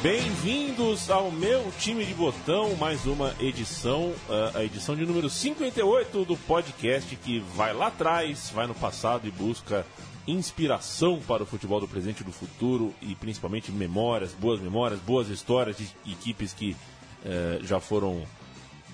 Bem-vindos 0.00 1.10
ao 1.10 1.32
meu 1.32 1.72
time 1.80 2.04
de 2.04 2.14
botão, 2.14 2.76
mais 2.76 3.04
uma 3.04 3.34
edição, 3.40 4.12
a 4.54 4.62
edição 4.62 4.94
de 4.94 5.04
número 5.04 5.28
58 5.28 6.24
do 6.24 6.36
podcast 6.36 7.16
que 7.16 7.40
vai 7.40 7.72
lá 7.72 7.88
atrás, 7.88 8.48
vai 8.54 8.68
no 8.68 8.76
passado 8.76 9.26
e 9.26 9.30
busca 9.32 9.84
inspiração 10.24 11.20
para 11.26 11.42
o 11.42 11.46
futebol 11.46 11.80
do 11.80 11.88
presente 11.88 12.20
e 12.20 12.24
do 12.24 12.30
futuro 12.30 12.94
e 13.02 13.16
principalmente 13.16 13.72
memórias, 13.72 14.32
boas 14.34 14.60
memórias, 14.60 15.00
boas 15.00 15.28
histórias 15.30 15.76
de 15.76 15.88
equipes 16.06 16.52
que 16.52 16.76
eh, 17.24 17.58
já 17.64 17.80
foram 17.80 18.22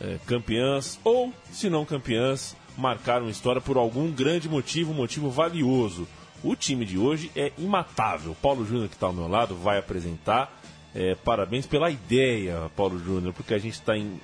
eh, 0.01 0.19
campeãs 0.25 0.99
ou, 1.05 1.35
se 1.53 1.69
não 1.69 1.85
campeãs, 1.85 2.57
marcaram 2.79 3.29
história 3.29 3.61
por 3.61 3.77
algum 3.77 4.11
grande 4.11 4.49
motivo, 4.49 4.95
motivo 4.95 5.29
valioso. 5.29 6.09
O 6.43 6.57
time 6.57 6.87
de 6.87 6.99
hoje 6.99 7.31
é 7.37 7.53
imatável. 7.59 8.35
Paulo 8.41 8.65
Júnior, 8.65 8.89
que 8.89 8.95
está 8.95 9.07
ao 9.07 9.13
meu 9.13 9.29
lado, 9.29 9.55
vai 9.55 9.79
apresentar. 9.79 10.63
Eh, 10.95 11.17
parabéns 11.25 11.67
pela 11.67 11.91
ideia, 11.91 12.71
Paulo 12.77 12.99
Júnior, 12.99 13.35
porque 13.35 13.53
a 13.53 13.59
gente 13.59 13.75
está 13.75 13.97
em 13.97 14.21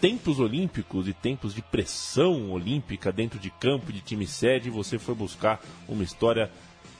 tempos 0.00 0.38
olímpicos 0.38 1.08
e 1.08 1.12
tempos 1.12 1.54
de 1.54 1.60
pressão 1.60 2.52
olímpica 2.52 3.10
dentro 3.10 3.38
de 3.38 3.50
campo 3.50 3.92
de 3.92 4.00
time 4.00 4.26
sede, 4.26 4.70
você 4.70 4.98
foi 4.98 5.14
buscar 5.14 5.60
uma 5.88 6.04
história 6.04 6.50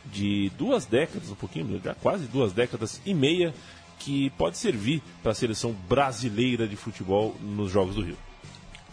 de 0.07 0.51
duas 0.59 0.85
décadas, 0.85 1.31
um 1.31 1.35
pouquinho, 1.35 1.81
já 1.83 1.95
quase 1.95 2.27
duas 2.27 2.53
décadas 2.53 3.01
e 3.07 3.15
meia, 3.15 3.55
que 3.99 4.31
pode 4.31 4.59
servir 4.59 5.01
para 5.23 5.33
a 5.33 5.35
seleção 5.35 5.73
brasileira 5.89 6.67
de 6.67 6.77
futebol 6.77 7.37
nos 7.41 7.71
Jogos 7.71 7.95
do 7.95 8.03
Rio. 8.03 8.19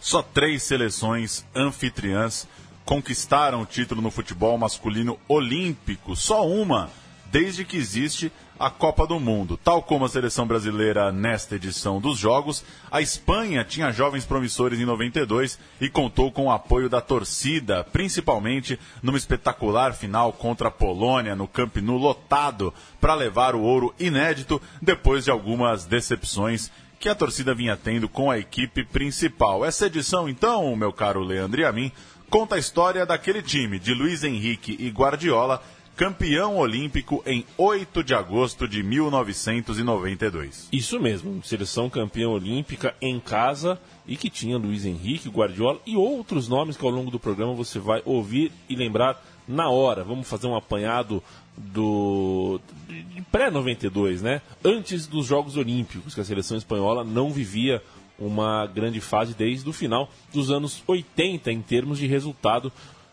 Só 0.00 0.22
três 0.22 0.62
seleções 0.62 1.44
anfitriãs 1.54 2.46
conquistaram 2.84 3.62
o 3.62 3.66
título 3.66 4.00
no 4.00 4.10
futebol 4.10 4.56
masculino 4.56 5.18
olímpico, 5.28 6.14
só 6.14 6.46
uma, 6.46 6.90
desde 7.30 7.64
que 7.64 7.76
existe 7.76 8.30
a 8.58 8.70
Copa 8.70 9.06
do 9.06 9.18
Mundo. 9.18 9.56
Tal 9.56 9.82
como 9.82 10.04
a 10.04 10.08
seleção 10.08 10.46
brasileira 10.46 11.10
nesta 11.10 11.56
edição 11.56 12.00
dos 12.00 12.18
Jogos, 12.18 12.64
a 12.90 13.00
Espanha 13.00 13.64
tinha 13.64 13.92
jovens 13.92 14.24
promissores 14.24 14.78
em 14.78 14.84
92 14.84 15.58
e 15.80 15.88
contou 15.88 16.30
com 16.30 16.46
o 16.46 16.50
apoio 16.50 16.88
da 16.88 17.00
torcida, 17.00 17.84
principalmente 17.84 18.78
numa 19.02 19.18
espetacular 19.18 19.94
final 19.94 20.32
contra 20.32 20.68
a 20.68 20.70
Polônia 20.70 21.34
no 21.34 21.48
Camp 21.48 21.76
Nou 21.78 21.96
lotado 21.96 22.72
para 23.00 23.14
levar 23.14 23.54
o 23.54 23.62
ouro 23.62 23.94
inédito 23.98 24.60
depois 24.80 25.24
de 25.24 25.30
algumas 25.30 25.84
decepções 25.84 26.70
que 27.02 27.08
a 27.08 27.14
torcida 27.16 27.52
vinha 27.52 27.76
tendo 27.76 28.08
com 28.08 28.30
a 28.30 28.38
equipe 28.38 28.84
principal. 28.84 29.64
Essa 29.64 29.86
edição, 29.86 30.28
então, 30.28 30.76
meu 30.76 30.92
caro 30.92 31.20
Leandro 31.20 31.60
e 31.60 31.64
a 31.64 31.72
mim, 31.72 31.90
conta 32.30 32.54
a 32.54 32.58
história 32.60 33.04
daquele 33.04 33.42
time 33.42 33.80
de 33.80 33.92
Luiz 33.92 34.22
Henrique 34.22 34.76
e 34.78 34.88
Guardiola 34.88 35.60
campeão 35.96 36.56
olímpico 36.56 37.22
em 37.26 37.44
8 37.56 38.02
de 38.02 38.14
agosto 38.14 38.66
de 38.66 38.82
1992. 38.82 40.68
Isso 40.72 40.98
mesmo, 40.98 41.42
seleção 41.44 41.90
campeã 41.90 42.28
olímpica 42.28 42.94
em 43.00 43.20
casa 43.20 43.78
e 44.06 44.16
que 44.16 44.30
tinha 44.30 44.56
Luiz 44.56 44.84
Henrique, 44.84 45.28
Guardiola 45.28 45.80
e 45.86 45.96
outros 45.96 46.48
nomes 46.48 46.76
que 46.76 46.84
ao 46.84 46.90
longo 46.90 47.10
do 47.10 47.20
programa 47.20 47.54
você 47.54 47.78
vai 47.78 48.02
ouvir 48.04 48.50
e 48.68 48.74
lembrar 48.74 49.22
na 49.46 49.68
hora. 49.68 50.02
Vamos 50.02 50.28
fazer 50.28 50.46
um 50.46 50.56
apanhado 50.56 51.22
do 51.56 52.60
de 52.88 53.22
pré-92, 53.30 54.20
né? 54.20 54.40
Antes 54.64 55.06
dos 55.06 55.26
Jogos 55.26 55.56
Olímpicos, 55.56 56.14
que 56.14 56.20
a 56.20 56.24
seleção 56.24 56.56
espanhola 56.56 57.04
não 57.04 57.30
vivia 57.30 57.82
uma 58.18 58.66
grande 58.66 59.00
fase 59.00 59.34
desde 59.34 59.68
o 59.68 59.72
final 59.72 60.08
dos 60.32 60.50
anos 60.50 60.82
80 60.86 61.50
em 61.50 61.60
termos 61.60 61.98
de 61.98 62.06
resultado 62.06 62.72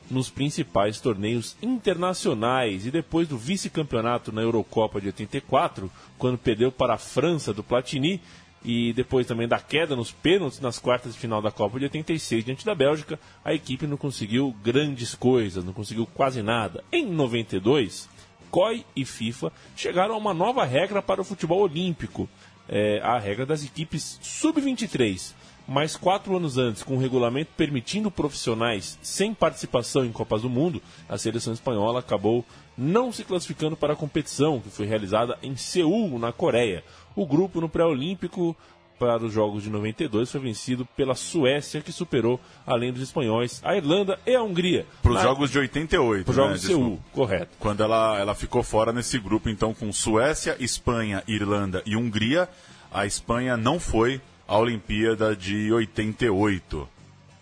nos 0.10 0.30
principais 0.30 1.00
torneios 1.00 1.56
internacionais. 1.62 2.86
E 2.86 2.92
depois 2.92 3.28
do 3.28 3.38
vice-campeonato 3.38 4.32
na 4.32 4.42
Eurocopa 4.42 5.00
de 5.00 5.08
84, 5.08 5.92
quando 6.18 6.38
perdeu 6.38 6.72
para 6.72 6.96
a 6.96 6.98
França 6.98 7.54
do 7.54 7.64
Platini, 7.64 8.22
e 8.64 8.92
depois 8.94 9.26
também 9.26 9.48
da 9.48 9.60
queda 9.60 9.96
nos 9.96 10.12
pênaltis 10.12 10.60
nas 10.60 10.80
quartas 10.80 11.14
de 11.14 11.20
final 11.20 11.42
da 11.42 11.52
Copa 11.52 11.80
de 11.80 11.86
86 11.86 12.44
diante 12.44 12.66
da 12.66 12.76
Bélgica, 12.76 13.20
a 13.44 13.54
equipe 13.54 13.88
não 13.88 13.98
conseguiu 13.98 14.54
grandes 14.64 15.16
coisas, 15.16 15.64
não 15.64 15.74
conseguiu 15.74 16.06
quase 16.06 16.42
nada. 16.42 16.84
Em 16.92 17.06
92, 17.06 18.10
COI 18.52 18.86
e 18.96 19.06
FIFA 19.06 19.52
chegaram 19.76 20.16
a 20.16 20.18
uma 20.18 20.34
nova 20.34 20.66
regra 20.66 21.02
para 21.02 21.22
o 21.22 21.26
futebol 21.26 21.62
olímpico, 21.62 22.28
é, 22.68 23.00
a 23.02 23.18
regra 23.18 23.46
das 23.46 23.64
equipes 23.64 24.20
sub-23 24.22 25.34
mas 25.70 25.96
quatro 25.96 26.36
anos 26.36 26.58
antes, 26.58 26.82
com 26.82 26.96
o 26.96 27.00
regulamento 27.00 27.52
permitindo 27.56 28.10
profissionais 28.10 28.98
sem 29.04 29.36
participação 29.36 30.04
em 30.04 30.12
Copas 30.12 30.42
do 30.42 30.50
Mundo, 30.50 30.82
a 31.08 31.16
seleção 31.16 31.54
espanhola 31.54 32.00
acabou 32.00 32.44
não 32.76 33.12
se 33.12 33.24
classificando 33.24 33.78
para 33.78 33.94
a 33.94 33.96
competição, 33.96 34.60
que 34.60 34.70
foi 34.70 34.88
realizada 34.88 35.38
em 35.44 35.56
Seul, 35.56 36.18
na 36.18 36.32
Coreia. 36.32 36.84
O 37.16 37.24
grupo 37.24 37.62
no 37.62 37.70
pré-olímpico 37.70 38.58
para 38.98 39.24
os 39.24 39.32
Jogos 39.32 39.62
de 39.62 39.70
92 39.70 40.32
foi 40.32 40.42
vencido 40.42 40.86
pela 40.98 41.14
Suécia, 41.14 41.82
que 41.82 41.92
superou, 41.92 42.40
além 42.66 42.92
dos 42.92 43.04
espanhóis, 43.04 43.62
a 43.64 43.78
Irlanda 43.78 44.20
e 44.26 44.34
a 44.34 44.42
Hungria. 44.42 44.88
Para 45.04 45.12
os. 45.12 45.22
Jogos 45.22 45.52
de 45.52 45.60
88, 45.60 46.26
Para 46.26 46.32
os 46.32 46.36
Jogos 46.36 46.52
né, 46.52 46.58
de 46.58 46.66
Seul, 46.66 47.00
correto. 47.14 47.56
Quando 47.60 47.84
ela, 47.84 48.18
ela 48.20 48.34
ficou 48.34 48.64
fora 48.64 48.92
nesse 48.92 49.20
grupo, 49.20 49.50
então, 49.50 49.74
com 49.74 49.94
Suécia, 49.94 50.58
Espanha, 50.60 51.24
Irlanda 51.28 51.84
e 51.86 51.96
Hungria, 51.96 52.50
a 52.92 53.06
Espanha 53.06 53.56
não 53.56 53.80
foi 53.80 54.20
a 54.50 54.58
Olimpíada 54.58 55.36
de 55.36 55.72
88. 55.72 56.90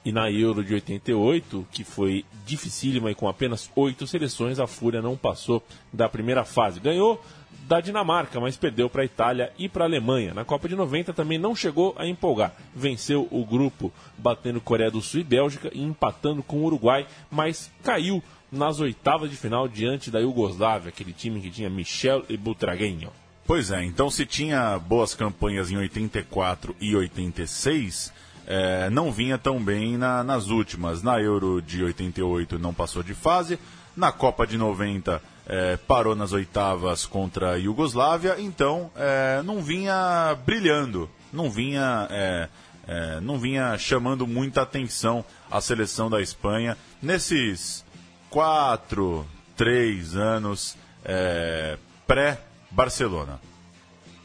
E 0.04 0.12
na 0.12 0.30
Euro 0.30 0.62
de 0.62 0.74
88, 0.74 1.66
que 1.72 1.86
foi 1.86 2.26
dificílima 2.46 3.10
e 3.10 3.16
com 3.16 3.30
apenas 3.30 3.72
oito 3.78 4.06
seleções, 4.06 4.60
a 4.60 4.68
Fúria 4.68 5.02
não 5.02 5.16
passou 5.16 5.64
da 5.92 6.10
primeira 6.10 6.44
fase. 6.44 6.82
Ganhou 6.82 7.24
da 7.66 7.80
Dinamarca, 7.80 8.42
mas 8.42 8.58
perdeu 8.58 8.90
para 8.90 9.04
a 9.04 9.06
Itália 9.06 9.54
e 9.58 9.70
para 9.70 9.86
a 9.86 9.88
Alemanha. 9.88 10.34
Na 10.34 10.44
Copa 10.44 10.68
de 10.68 10.76
90 10.76 11.14
também 11.14 11.38
não 11.38 11.56
chegou 11.56 11.96
a 11.98 12.06
empolgar. 12.06 12.54
Venceu 12.76 13.26
o 13.32 13.46
grupo 13.46 13.92
batendo 14.18 14.60
Coreia 14.60 14.92
do 14.92 15.02
Sul 15.02 15.22
e 15.22 15.24
Bélgica 15.24 15.72
e 15.74 15.82
empatando 15.82 16.44
com 16.44 16.58
o 16.58 16.66
Uruguai, 16.66 17.08
mas 17.32 17.72
caiu 17.84 18.22
nas 18.52 18.82
oitavas 18.82 19.30
de 19.30 19.38
final 19.38 19.68
diante 19.70 20.12
da 20.12 20.20
Iugoslávia, 20.20 20.90
aquele 20.90 21.14
time 21.14 21.40
que 21.40 21.50
tinha 21.50 21.70
Michel 21.70 22.26
e 22.28 22.36
Butragueño. 22.36 23.12
Pois 23.48 23.72
é, 23.72 23.82
então 23.82 24.12
se 24.12 24.26
tinha 24.26 24.78
boas 24.78 25.16
campanhas 25.16 25.72
em 25.72 25.78
84 25.78 26.76
e 26.82 26.94
86, 26.94 28.12
é, 28.46 28.90
não 28.90 29.10
vinha 29.10 29.38
tão 29.38 29.64
bem 29.64 29.98
na, 29.98 30.22
nas 30.22 30.48
últimas. 30.48 31.02
Na 31.02 31.22
Euro 31.22 31.62
de 31.62 31.82
88 31.82 32.60
não 32.60 32.74
passou 32.74 33.02
de 33.02 33.14
fase, 33.14 33.58
na 33.96 34.12
Copa 34.12 34.46
de 34.46 34.58
90 34.58 35.22
é, 35.46 35.78
parou 35.78 36.14
nas 36.14 36.34
oitavas 36.34 37.06
contra 37.06 37.54
a 37.54 37.56
Iugoslávia, 37.56 38.36
então 38.38 38.92
é, 38.98 39.42
não 39.46 39.64
vinha 39.64 40.38
brilhando, 40.46 41.10
não 41.32 41.50
vinha, 41.50 42.06
é, 42.12 42.50
é, 42.86 43.20
não 43.22 43.40
vinha 43.40 43.78
chamando 43.78 44.28
muita 44.28 44.64
atenção 44.64 45.24
a 45.50 45.62
seleção 45.62 46.10
da 46.10 46.22
Espanha 46.22 46.78
nesses 47.02 47.86
quatro, 48.30 49.26
três 49.56 50.18
anos 50.18 50.78
é, 51.06 51.78
pré 52.06 52.42
Barcelona. 52.72 53.40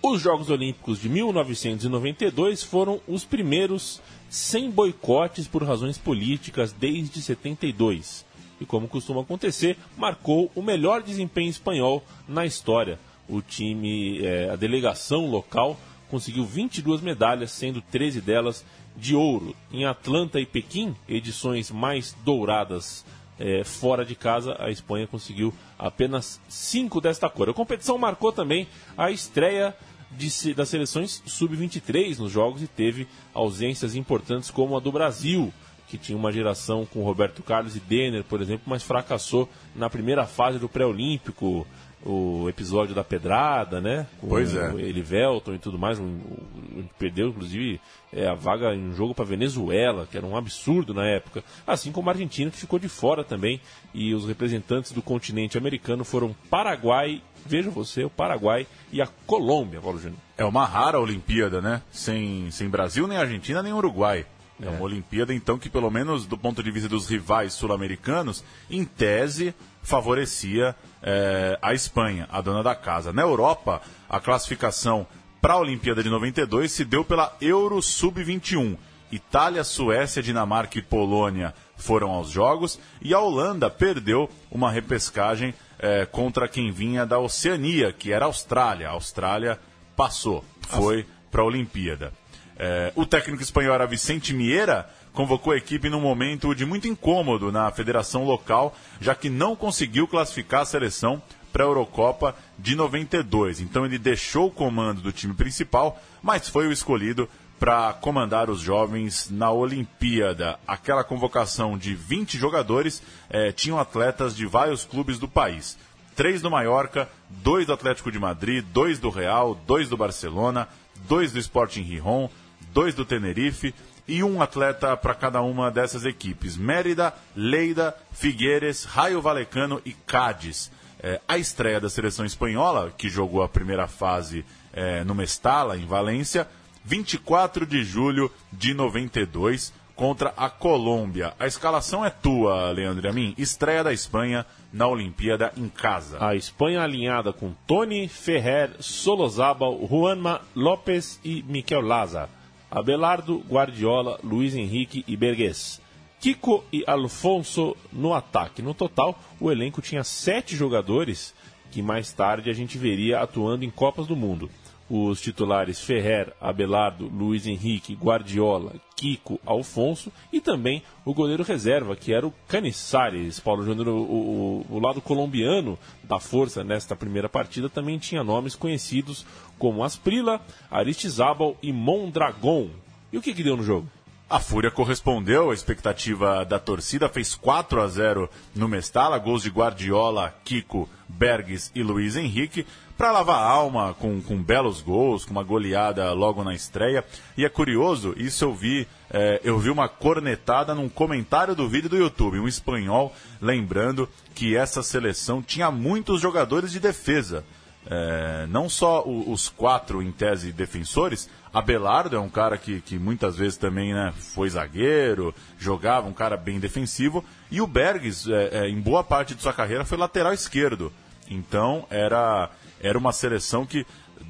Os 0.02 0.20
Jogos 0.20 0.50
Olímpicos 0.50 1.00
de 1.00 1.08
1992 1.08 2.62
foram 2.64 3.00
os 3.06 3.24
primeiros 3.24 4.00
sem 4.28 4.70
boicotes 4.70 5.46
por 5.46 5.62
razões 5.62 5.96
políticas 5.96 6.72
desde 6.72 7.22
72. 7.22 8.24
E 8.60 8.66
como 8.66 8.88
costuma 8.88 9.20
acontecer, 9.20 9.76
marcou 9.96 10.50
o 10.54 10.62
melhor 10.62 11.02
desempenho 11.02 11.50
espanhol 11.50 12.04
na 12.26 12.44
história. 12.44 12.98
O 13.28 13.40
time, 13.40 14.24
é, 14.24 14.50
a 14.50 14.56
delegação 14.56 15.30
local, 15.30 15.78
conseguiu 16.10 16.44
22 16.44 17.00
medalhas, 17.00 17.52
sendo 17.52 17.80
13 17.80 18.20
delas 18.20 18.64
de 18.96 19.14
ouro. 19.14 19.54
Em 19.72 19.84
Atlanta 19.84 20.40
e 20.40 20.46
Pequim, 20.46 20.94
edições 21.08 21.70
mais 21.70 22.14
douradas 22.24 23.04
é, 23.38 23.64
fora 23.64 24.04
de 24.04 24.14
casa, 24.14 24.56
a 24.58 24.70
Espanha 24.70 25.06
conseguiu 25.06 25.52
apenas 25.78 26.40
cinco 26.48 27.00
desta 27.00 27.28
cor. 27.28 27.48
A 27.48 27.54
competição 27.54 27.98
marcou 27.98 28.32
também 28.32 28.68
a 28.96 29.10
estreia 29.10 29.74
de, 30.10 30.54
das 30.54 30.68
seleções 30.68 31.22
sub-23 31.26 32.18
nos 32.18 32.30
jogos 32.30 32.62
e 32.62 32.66
teve 32.66 33.06
ausências 33.32 33.94
importantes 33.94 34.50
como 34.50 34.76
a 34.76 34.80
do 34.80 34.92
Brasil, 34.92 35.52
que 35.88 35.98
tinha 35.98 36.16
uma 36.16 36.32
geração 36.32 36.86
com 36.86 37.02
Roberto 37.02 37.42
Carlos 37.42 37.76
e 37.76 37.80
Denner, 37.80 38.24
por 38.24 38.40
exemplo, 38.40 38.64
mas 38.66 38.82
fracassou 38.82 39.48
na 39.74 39.90
primeira 39.90 40.26
fase 40.26 40.58
do 40.58 40.68
pré-olímpico 40.68 41.66
o 42.04 42.48
episódio 42.48 42.94
da 42.94 43.04
pedrada, 43.04 43.80
né? 43.80 44.06
Com 44.20 44.28
pois 44.28 44.54
é. 44.54 44.72
Ele 44.74 45.02
Velton 45.02 45.54
e 45.54 45.58
tudo 45.58 45.78
mais. 45.78 45.98
Um, 45.98 46.04
um, 46.04 46.84
perdeu, 46.98 47.28
inclusive, 47.28 47.80
é, 48.12 48.26
a 48.26 48.34
vaga 48.34 48.74
em 48.74 48.88
um 48.88 48.94
jogo 48.94 49.14
para 49.14 49.24
Venezuela, 49.24 50.06
que 50.10 50.16
era 50.16 50.26
um 50.26 50.36
absurdo 50.36 50.92
na 50.92 51.06
época. 51.06 51.44
Assim 51.66 51.92
como 51.92 52.10
a 52.10 52.12
Argentina, 52.12 52.50
que 52.50 52.56
ficou 52.56 52.78
de 52.78 52.88
fora 52.88 53.22
também. 53.22 53.60
E 53.94 54.14
os 54.14 54.26
representantes 54.26 54.92
do 54.92 55.02
continente 55.02 55.56
americano 55.56 56.04
foram 56.04 56.34
Paraguai, 56.50 57.22
veja 57.46 57.70
você, 57.70 58.04
o 58.04 58.10
Paraguai 58.10 58.66
e 58.90 59.00
a 59.00 59.08
Colômbia, 59.26 59.80
Paulo 59.80 59.98
Júnior. 59.98 60.18
É 60.36 60.44
uma 60.44 60.64
rara 60.64 60.98
Olimpíada, 60.98 61.60
né? 61.60 61.82
Sem, 61.92 62.50
sem 62.50 62.68
Brasil, 62.68 63.06
nem 63.06 63.18
Argentina, 63.18 63.62
nem 63.62 63.72
Uruguai. 63.72 64.26
É. 64.60 64.66
é 64.66 64.70
uma 64.70 64.82
Olimpíada, 64.82 65.32
então, 65.32 65.58
que 65.58 65.68
pelo 65.68 65.90
menos 65.90 66.26
do 66.26 66.36
ponto 66.36 66.62
de 66.62 66.70
vista 66.70 66.88
dos 66.88 67.08
rivais 67.08 67.52
sul-americanos, 67.52 68.44
em 68.70 68.84
tese, 68.84 69.54
favorecia 69.82 70.74
é, 71.02 71.58
a 71.60 71.74
Espanha, 71.74 72.28
a 72.30 72.40
dona 72.40 72.62
da 72.62 72.74
casa. 72.74 73.12
Na 73.12 73.22
Europa, 73.22 73.82
a 74.08 74.20
classificação 74.20 75.06
para 75.40 75.54
a 75.54 75.58
Olimpíada 75.58 76.02
de 76.02 76.08
92 76.08 76.70
se 76.70 76.84
deu 76.84 77.04
pela 77.04 77.36
Euro 77.40 77.82
Sub-21. 77.82 78.78
Itália, 79.10 79.64
Suécia, 79.64 80.22
Dinamarca 80.22 80.78
e 80.78 80.82
Polônia 80.82 81.52
foram 81.76 82.10
aos 82.10 82.30
Jogos 82.30 82.78
e 83.02 83.12
a 83.12 83.18
Holanda 83.18 83.68
perdeu 83.68 84.30
uma 84.50 84.70
repescagem 84.70 85.52
é, 85.78 86.06
contra 86.06 86.48
quem 86.48 86.70
vinha 86.70 87.04
da 87.04 87.18
Oceania, 87.18 87.92
que 87.92 88.12
era 88.12 88.24
a 88.24 88.28
Austrália. 88.28 88.88
A 88.88 88.92
Austrália 88.92 89.58
passou, 89.96 90.44
foi 90.68 91.04
para 91.30 91.42
a 91.42 91.44
Olimpíada. 91.44 92.12
É, 92.56 92.92
o 92.94 93.04
técnico 93.04 93.42
espanhol 93.42 93.74
era 93.74 93.86
Vicente 93.86 94.32
Mieira, 94.32 94.88
convocou 95.12 95.52
a 95.52 95.56
equipe 95.56 95.90
num 95.90 96.00
momento 96.00 96.54
de 96.54 96.64
muito 96.64 96.88
incômodo 96.88 97.52
na 97.52 97.70
federação 97.70 98.24
local, 98.24 98.74
já 99.00 99.14
que 99.14 99.28
não 99.28 99.54
conseguiu 99.54 100.08
classificar 100.08 100.62
a 100.62 100.66
seleção 100.66 101.22
para 101.52 101.64
a 101.64 101.66
Eurocopa 101.66 102.34
de 102.58 102.74
92. 102.74 103.60
Então 103.60 103.84
ele 103.84 103.98
deixou 103.98 104.46
o 104.46 104.50
comando 104.50 105.02
do 105.02 105.12
time 105.12 105.34
principal, 105.34 106.00
mas 106.22 106.48
foi 106.48 106.66
o 106.66 106.72
escolhido 106.72 107.28
para 107.58 107.92
comandar 107.92 108.50
os 108.50 108.60
jovens 108.60 109.30
na 109.30 109.52
Olimpíada. 109.52 110.58
Aquela 110.66 111.04
convocação 111.04 111.78
de 111.78 111.94
20 111.94 112.36
jogadores 112.36 113.00
eh, 113.30 113.52
tinham 113.52 113.78
atletas 113.78 114.34
de 114.34 114.46
vários 114.46 114.84
clubes 114.84 115.18
do 115.18 115.28
país. 115.28 115.78
Três 116.16 116.42
do 116.42 116.50
Mallorca, 116.50 117.08
dois 117.30 117.66
do 117.66 117.72
Atlético 117.72 118.10
de 118.10 118.18
Madrid, 118.18 118.64
dois 118.72 118.98
do 118.98 119.10
Real, 119.10 119.54
dois 119.54 119.88
do 119.88 119.96
Barcelona, 119.96 120.68
dois 121.06 121.30
do 121.32 121.38
Sporting 121.38 121.84
Gijón, 121.84 122.28
dois 122.72 122.94
do 122.94 123.04
Tenerife 123.04 123.72
e 124.06 124.22
um 124.22 124.42
atleta 124.42 124.96
para 124.96 125.14
cada 125.14 125.40
uma 125.40 125.70
dessas 125.70 126.04
equipes: 126.04 126.56
Mérida, 126.56 127.14
Leida, 127.34 127.96
Figueires, 128.12 128.84
Raio 128.84 129.20
Valecano 129.20 129.80
e 129.84 129.92
Cádiz. 129.92 130.70
É, 131.04 131.20
a 131.26 131.36
estreia 131.36 131.80
da 131.80 131.90
seleção 131.90 132.24
espanhola, 132.24 132.92
que 132.96 133.08
jogou 133.08 133.42
a 133.42 133.48
primeira 133.48 133.88
fase 133.88 134.44
é, 134.72 135.02
no 135.02 135.16
Mestala, 135.16 135.76
em 135.76 135.84
Valência, 135.84 136.46
24 136.84 137.66
de 137.66 137.82
julho 137.82 138.30
de 138.52 138.72
92, 138.72 139.72
contra 139.96 140.32
a 140.36 140.48
Colômbia. 140.48 141.34
A 141.38 141.46
escalação 141.46 142.04
é 142.04 142.10
tua, 142.10 142.70
Leandro 142.70 143.08
a 143.08 143.12
mim. 143.12 143.34
Estreia 143.36 143.84
da 143.84 143.92
Espanha 143.92 144.46
na 144.72 144.86
Olimpíada 144.86 145.52
em 145.56 145.68
casa. 145.68 146.24
A 146.24 146.34
Espanha 146.34 146.82
alinhada 146.82 147.32
com 147.32 147.52
Tony, 147.66 148.08
Ferrer, 148.08 148.70
Solozábal, 148.80 149.86
Juanma, 149.88 150.40
López 150.54 151.20
e 151.24 151.42
Miquel 151.42 151.80
Laza. 151.80 152.28
Abelardo, 152.74 153.44
Guardiola, 153.46 154.18
Luiz 154.24 154.54
Henrique 154.54 155.04
e 155.06 155.14
Bergues. 155.14 155.78
Kiko 156.18 156.64
e 156.72 156.82
Alfonso 156.86 157.76
no 157.92 158.14
ataque. 158.14 158.62
No 158.62 158.72
total, 158.72 159.20
o 159.38 159.52
elenco 159.52 159.82
tinha 159.82 160.02
sete 160.02 160.56
jogadores 160.56 161.34
que 161.70 161.82
mais 161.82 162.12
tarde 162.12 162.48
a 162.48 162.54
gente 162.54 162.78
veria 162.78 163.20
atuando 163.20 163.62
em 163.62 163.70
Copas 163.70 164.06
do 164.06 164.16
Mundo 164.16 164.48
os 164.88 165.20
titulares 165.20 165.80
Ferrer, 165.80 166.32
Abelardo, 166.40 167.06
Luiz 167.06 167.46
Henrique, 167.46 167.94
Guardiola, 167.94 168.74
Kiko, 168.96 169.40
Alfonso 169.44 170.12
e 170.32 170.40
também 170.40 170.82
o 171.04 171.12
goleiro 171.12 171.42
reserva, 171.42 171.96
que 171.96 172.12
era 172.12 172.26
o 172.26 172.34
Canizares. 172.46 173.40
Paulo 173.40 173.64
Júnior, 173.64 173.88
o, 173.88 174.02
o, 174.02 174.66
o, 174.70 174.78
lado 174.78 175.00
colombiano 175.00 175.78
da 176.04 176.20
força 176.20 176.62
nesta 176.62 176.94
primeira 176.94 177.28
partida 177.28 177.68
também 177.68 177.98
tinha 177.98 178.22
nomes 178.22 178.54
conhecidos 178.54 179.26
como 179.58 179.82
Asprila, 179.82 180.40
Aristizábal 180.70 181.56
e 181.62 181.72
Mondragon. 181.72 182.68
E 183.12 183.18
o 183.18 183.22
que, 183.22 183.34
que 183.34 183.42
deu 183.42 183.56
no 183.56 183.62
jogo? 183.62 183.88
A 184.32 184.40
Fúria 184.40 184.70
correspondeu 184.70 185.50
à 185.50 185.54
expectativa 185.54 186.42
da 186.42 186.58
torcida, 186.58 187.06
fez 187.06 187.34
4 187.34 187.82
a 187.82 187.86
0 187.86 188.30
no 188.54 188.66
Mestala, 188.66 189.18
gols 189.18 189.42
de 189.42 189.50
Guardiola, 189.50 190.34
Kiko, 190.42 190.88
Berges 191.06 191.70
e 191.74 191.82
Luiz 191.82 192.16
Henrique 192.16 192.66
para 192.96 193.12
lavar 193.12 193.36
a 193.36 193.46
alma 193.46 193.92
com, 193.92 194.22
com 194.22 194.42
belos 194.42 194.80
gols, 194.80 195.26
com 195.26 195.32
uma 195.32 195.42
goleada 195.42 196.10
logo 196.14 196.42
na 196.42 196.54
estreia. 196.54 197.04
E 197.36 197.44
é 197.44 197.48
curioso, 197.50 198.14
isso 198.16 198.42
eu 198.42 198.54
vi, 198.54 198.88
é, 199.10 199.38
eu 199.44 199.58
vi 199.58 199.68
uma 199.68 199.86
cornetada 199.86 200.74
num 200.74 200.88
comentário 200.88 201.54
do 201.54 201.68
vídeo 201.68 201.90
do 201.90 201.98
YouTube, 201.98 202.40
um 202.40 202.48
espanhol 202.48 203.14
lembrando 203.38 204.08
que 204.34 204.56
essa 204.56 204.82
seleção 204.82 205.42
tinha 205.42 205.70
muitos 205.70 206.22
jogadores 206.22 206.72
de 206.72 206.80
defesa. 206.80 207.44
É, 207.84 208.46
não 208.48 208.68
só 208.68 209.02
o, 209.02 209.30
os 209.30 209.48
quatro 209.50 210.00
em 210.00 210.10
tese 210.10 210.52
defensores, 210.52 211.28
Abelardo 211.52 212.16
é 212.16 212.20
um 212.20 212.30
cara 212.30 212.56
que, 212.56 212.80
que 212.80 212.98
muitas 212.98 213.36
vezes 213.36 213.58
também 213.58 213.92
né, 213.92 214.12
foi 214.16 214.48
zagueiro, 214.48 215.34
jogava, 215.58 216.08
um 216.08 216.12
cara 216.12 216.36
bem 216.36 216.58
defensivo, 216.58 217.22
e 217.50 217.60
o 217.60 217.66
Bergs, 217.66 218.26
é, 218.30 218.48
é, 218.52 218.68
em 218.68 218.80
boa 218.80 219.04
parte 219.04 219.34
de 219.34 219.42
sua 219.42 219.52
carreira, 219.52 219.84
foi 219.84 219.98
lateral 219.98 220.32
esquerdo. 220.32 220.92
Então 221.28 221.86
era 221.90 222.50
era 222.80 222.98
uma 222.98 223.12
seleção 223.12 223.64
que 223.64 223.86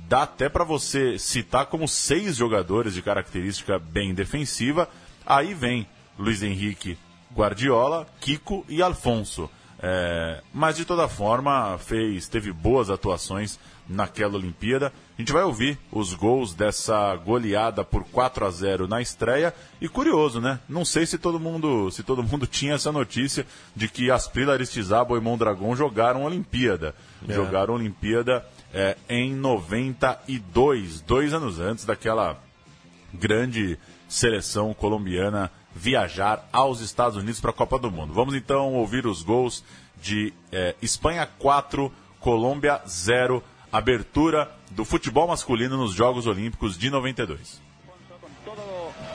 dá 0.08 0.24
até 0.24 0.48
para 0.48 0.62
você 0.62 1.19
citar 1.19 1.66
como 1.66 1.88
seis 1.88 2.36
jogadores 2.36 2.92
de 2.92 3.00
característica 3.00 3.78
bem 3.78 4.12
defensiva. 4.12 4.88
Aí 5.24 5.54
vem 5.54 5.86
Luiz 6.19 6.42
Henrique, 6.42 6.98
Guardiola, 7.34 8.06
Kiko 8.20 8.64
e 8.69 8.82
Alfonso. 8.82 9.48
É, 9.82 10.40
mas 10.55 10.76
de 10.76 10.84
toda 10.84 11.08
forma 11.08 11.76
fez, 11.79 12.29
teve 12.29 12.52
boas 12.52 12.88
atuações 12.88 13.58
naquela 13.88 14.37
Olimpíada. 14.37 14.93
A 15.19 15.20
gente 15.20 15.32
vai 15.32 15.43
ouvir 15.43 15.76
os 15.90 16.14
gols 16.14 16.55
dessa 16.55 17.17
goleada 17.17 17.84
por 17.84 18.05
4 18.05 18.46
a 18.46 18.50
0 18.50 18.87
na 18.87 19.02
estreia. 19.02 19.52
E 19.81 19.88
curioso, 19.88 20.40
né? 20.40 20.61
Não 20.69 20.84
sei 20.84 21.05
se 21.05 21.19
todo 21.19 21.40
mundo, 21.40 21.90
se 21.90 22.05
todo 22.05 22.23
mundo 22.23 22.46
tinha 22.49 22.75
essa 22.75 22.93
notícia 22.93 23.44
de 23.75 23.88
que 23.88 24.08
Asprila, 24.08 24.52
Aristizábal 24.52 25.17
e 25.17 25.20
Mondragon 25.20 25.75
jogaram 25.75 26.25
Olimpíada. 26.25 26.94
É. 27.29 27.32
Jogaram 27.32 27.75
Olimpíada 27.75 28.46
é, 28.73 28.96
em 29.08 29.34
92, 29.34 31.00
dois 31.00 31.34
anos 31.34 31.58
antes 31.58 31.84
daquela 31.84 32.38
grande 33.12 33.79
seleção 34.08 34.73
colombiana 34.73 35.50
viajar 35.74 36.48
aos 36.52 36.80
Estados 36.80 37.16
Unidos 37.16 37.40
para 37.40 37.50
a 37.50 37.54
Copa 37.54 37.78
do 37.78 37.90
Mundo. 37.90 38.12
Vamos 38.12 38.34
então 38.34 38.74
ouvir 38.74 39.06
os 39.06 39.22
gols 39.22 39.64
de 40.00 40.32
é, 40.50 40.74
Espanha 40.82 41.29
4, 41.38 41.93
Colômbia 42.20 42.81
0 42.86 43.43
abertura 43.72 44.50
do 44.70 44.84
futebol 44.84 45.26
masculino 45.26 45.79
nos 45.79 45.94
Jogos 45.94 46.26
Olímpicos 46.26 46.79
de 46.79 46.91
92. 46.91 47.62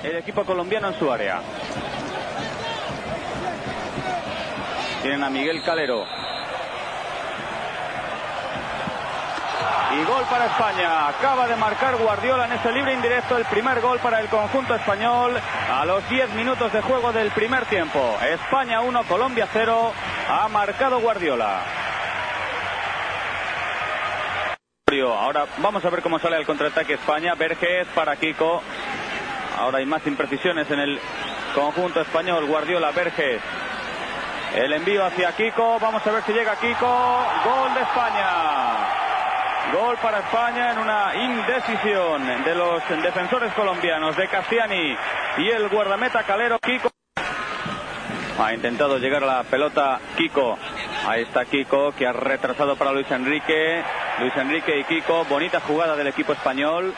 El 0.03 0.15
equipo 0.17 0.43
colombiano 0.43 0.89
en 0.89 0.99
su 0.99 1.11
área. 1.11 1.41
Tienen 5.01 5.23
a 5.23 5.29
Miguel 5.29 5.63
Calero. 5.63 6.03
Y 9.93 10.03
gol 10.03 10.25
para 10.29 10.47
España. 10.47 11.07
Acaba 11.07 11.47
de 11.47 11.55
marcar 11.55 11.95
Guardiola 11.95 12.45
en 12.45 12.53
ese 12.53 12.71
libre 12.71 12.93
indirecto 12.93 13.37
el 13.37 13.45
primer 13.45 13.79
gol 13.79 13.99
para 13.99 14.19
el 14.19 14.27
conjunto 14.27 14.75
español 14.75 15.39
a 15.71 15.85
los 15.85 16.07
10 16.09 16.33
minutos 16.33 16.71
de 16.73 16.81
juego 16.81 17.13
del 17.13 17.31
primer 17.31 17.65
tiempo. 17.65 18.17
España 18.21 18.81
1, 18.81 19.03
Colombia 19.03 19.47
0. 19.51 19.93
Ha 20.29 20.47
marcado 20.49 20.99
Guardiola. 20.99 21.61
Ahora 24.89 25.45
vamos 25.57 25.83
a 25.83 25.89
ver 25.89 26.01
cómo 26.01 26.19
sale 26.19 26.37
el 26.37 26.45
contraataque 26.45 26.93
España. 26.93 27.35
Verges 27.35 27.87
para 27.95 28.15
Kiko. 28.17 28.61
Ahora 29.57 29.79
hay 29.79 29.85
más 29.85 30.05
imprecisiones 30.05 30.69
en 30.69 30.79
el 30.79 30.99
conjunto 31.55 32.01
español. 32.01 32.45
Guardiola, 32.45 32.91
Verges. 32.91 33.41
El 34.55 34.73
envío 34.73 35.05
hacia 35.05 35.35
Kiko. 35.35 35.79
Vamos 35.79 36.05
a 36.05 36.11
ver 36.11 36.23
si 36.23 36.33
llega 36.33 36.55
Kiko. 36.55 37.25
Gol 37.43 37.73
de 37.73 37.81
España. 37.81 38.56
Gol 39.73 39.97
para 39.97 40.19
España 40.19 40.71
en 40.71 40.79
una 40.79 41.13
indecisión 41.15 42.43
de 42.45 42.55
los 42.55 42.81
defensores 43.03 43.51
colombianos 43.53 44.15
de 44.15 44.27
Castiani 44.27 44.95
y 45.37 45.49
el 45.49 45.67
guardameta 45.67 46.23
Calero 46.23 46.57
Kiko. 46.59 46.89
Ha 48.39 48.53
intentado 48.53 48.97
llegar 48.97 49.23
a 49.23 49.25
la 49.25 49.43
pelota 49.43 49.99
Kiko. 50.15 50.57
Ahí 51.07 51.23
está 51.23 51.43
Kiko 51.45 51.91
que 51.91 52.07
ha 52.07 52.13
retrasado 52.13 52.77
para 52.77 52.93
Luis 52.93 53.09
Enrique. 53.11 53.83
Luis 54.19 54.35
Enrique 54.37 54.79
y 54.79 54.83
Kiko, 54.85 55.25
bonita 55.25 55.59
jugada 55.59 55.95
del 55.95 56.07
equipo 56.07 56.33
español. 56.33 56.93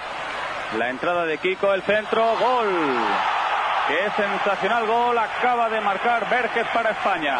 La 0.77 0.89
entrada 0.89 1.25
de 1.25 1.39
Kiko, 1.39 1.73
el 1.73 1.81
centro, 1.81 2.37
gol. 2.37 2.69
Qué 3.87 4.11
sensacional 4.21 4.85
gol 4.85 5.17
acaba 5.17 5.69
de 5.69 5.81
marcar 5.81 6.29
Verges 6.29 6.67
para 6.73 6.91
España. 6.91 7.35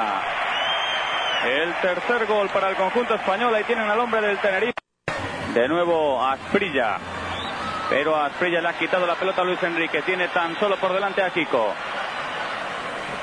El 1.46 1.74
tercer 1.76 2.26
gol 2.26 2.50
para 2.50 2.70
el 2.70 2.76
conjunto 2.76 3.14
español. 3.14 3.54
Ahí 3.54 3.64
tienen 3.66 3.88
al 3.90 4.00
hombre 4.00 4.22
del 4.22 4.40
Tenerife. 4.40 4.79
De 5.54 5.68
nuevo 5.68 6.24
Asprilla. 6.24 6.98
Pero 7.90 8.16
a 8.16 8.28
Asprilla 8.28 8.62
le 8.62 8.70
ha 8.70 8.78
quitado 8.78 9.08
la 9.08 9.16
pelota 9.16 9.42
a 9.42 9.46
Luis 9.46 9.62
Enrique. 9.64 10.04
Tiene 10.04 10.28
tan 10.28 10.58
solo 10.60 10.78
por 10.78 10.94
delante 10.94 11.24
a 11.24 11.32
Kiko. 11.32 11.74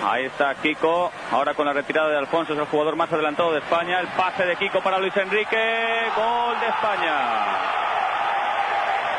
Ahí 0.04 0.25
está 0.25 0.54
Kiko. 0.56 1.11
Ahora 1.30 1.54
con 1.54 1.66
la 1.66 1.73
retirada 1.73 2.11
de 2.11 2.18
Alfonso 2.18 2.52
es 2.52 2.59
el 2.59 2.66
jugador 2.66 2.97
más 2.97 3.12
adelantado 3.12 3.52
de 3.52 3.61
España. 3.61 4.00
El 4.00 4.09
pase 4.09 4.45
de 4.45 4.56
Kiko 4.56 4.83
para 4.83 4.99
Luis 4.99 5.16
Enrique. 5.16 5.56
Gol 6.16 6.59
de 6.61 6.66
España. 6.66 7.76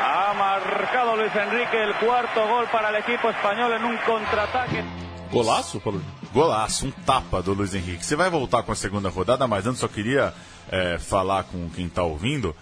Ha 0.04 0.34
marcado 0.34 1.16
Luis 1.16 1.34
Enrique 1.36 1.82
el 1.82 1.94
cuarto 1.96 2.46
gol 2.48 2.66
para 2.72 2.90
el 2.90 2.96
equipo 2.98 3.30
español 3.30 3.72
en 3.74 3.86
un 3.86 3.98
contraataque. 3.98 4.84
Golaço, 5.32 5.80
Paulo? 5.80 6.02
Golaço, 6.34 6.88
um 6.88 6.92
tapa 6.92 7.42
do 7.42 7.54
Luiz 7.54 7.74
Henrique. 7.74 8.06
Você 8.06 8.16
vai 8.16 8.30
voltar 8.30 8.64
com 8.64 8.72
a 8.72 8.76
segunda 8.76 9.10
rodada, 9.10 9.48
mas 9.48 9.66
antes 9.66 9.80
só 9.80 9.88
queria 9.88 10.34
é, 10.70 10.98
falar 10.98 11.44
com 11.44 11.70
quem 11.70 11.88
está 11.88 12.04
ouvindo. 12.04 12.56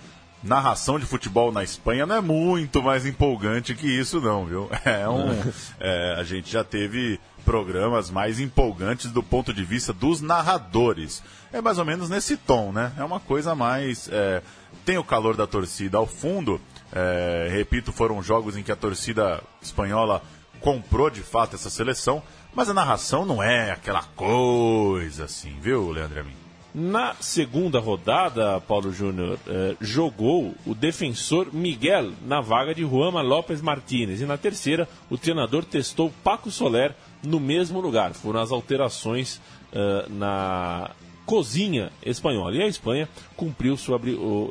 Narração 0.46 1.00
de 1.00 1.08
futebol 1.08 1.52
na 1.52 1.64
Espanha 1.64 2.06
não 2.06 2.16
é 2.16 2.22
muito 2.22 2.84
mais 2.84 3.04
empolgante 3.04 3.74
que 3.74 3.88
isso, 3.88 4.22
não, 4.22 4.46
viu? 4.46 4.70
É 4.86 5.10
um, 5.10 5.32
é, 5.80 6.16
a 6.20 6.24
gente 6.24 6.52
já 6.52 6.64
teve 6.64 7.20
programas 7.44 8.12
mais 8.12 8.40
empolgantes 8.40 9.12
do 9.12 9.24
ponto 9.24 9.52
de 9.52 9.66
vista 9.66 9.92
dos 9.92 10.22
narradores. 10.22 11.24
É 11.52 11.62
mais 11.62 11.80
ou 11.80 11.86
menos 11.86 12.10
nesse 12.10 12.38
tom, 12.38 12.72
né? 12.72 12.92
É 12.96 13.04
uma 13.04 13.20
coisa 13.20 13.56
mais. 13.56 14.08
É, 14.12 14.44
tem 14.86 15.00
o 15.00 15.04
calor 15.04 15.36
da 15.36 15.48
torcida 15.48 15.98
ao 15.98 16.06
fundo. 16.06 16.62
É, 16.94 17.50
repito, 17.52 17.92
foram 17.92 18.22
jogos 18.22 18.56
em 18.56 18.62
que 18.62 18.72
a 18.72 18.76
torcida 18.76 19.42
espanhola 19.60 20.22
comprou 20.60 21.10
de 21.10 21.22
fato 21.22 21.56
essa 21.56 21.72
seleção, 21.72 22.22
mas 22.54 22.70
a 22.70 22.74
narração 22.74 23.26
não 23.26 23.42
é 23.42 23.72
aquela 23.72 24.04
coisa 24.16 25.26
assim, 25.26 25.58
viu, 25.60 25.90
Leandro 25.90 26.20
Amin? 26.20 26.45
Na 26.78 27.16
segunda 27.22 27.80
rodada, 27.80 28.60
Paulo 28.60 28.92
Júnior 28.92 29.40
eh, 29.48 29.78
jogou 29.80 30.54
o 30.66 30.76
defensor 30.76 31.48
Miguel 31.54 32.12
na 32.28 32.42
vaga 32.42 32.76
de 32.76 32.82
Juama 32.82 33.22
López 33.22 33.62
Martínez. 33.62 34.20
E 34.20 34.26
na 34.26 34.38
terceira, 34.38 34.86
o 35.10 35.18
treinador 35.18 35.64
testou 35.64 36.12
Paco 36.22 36.52
Soler 36.52 36.94
no 37.24 37.40
mesmo 37.40 37.80
lugar. 37.80 38.14
Foram 38.14 38.42
as 38.42 38.52
alterações 38.52 39.40
eh, 39.72 40.06
na 40.10 40.92
cozinha 41.26 41.92
espanhola. 42.04 42.56
E 42.56 42.62
a 42.62 42.68
Espanha 42.68 43.10
cumpriu 43.36 43.76
sua, 43.76 44.00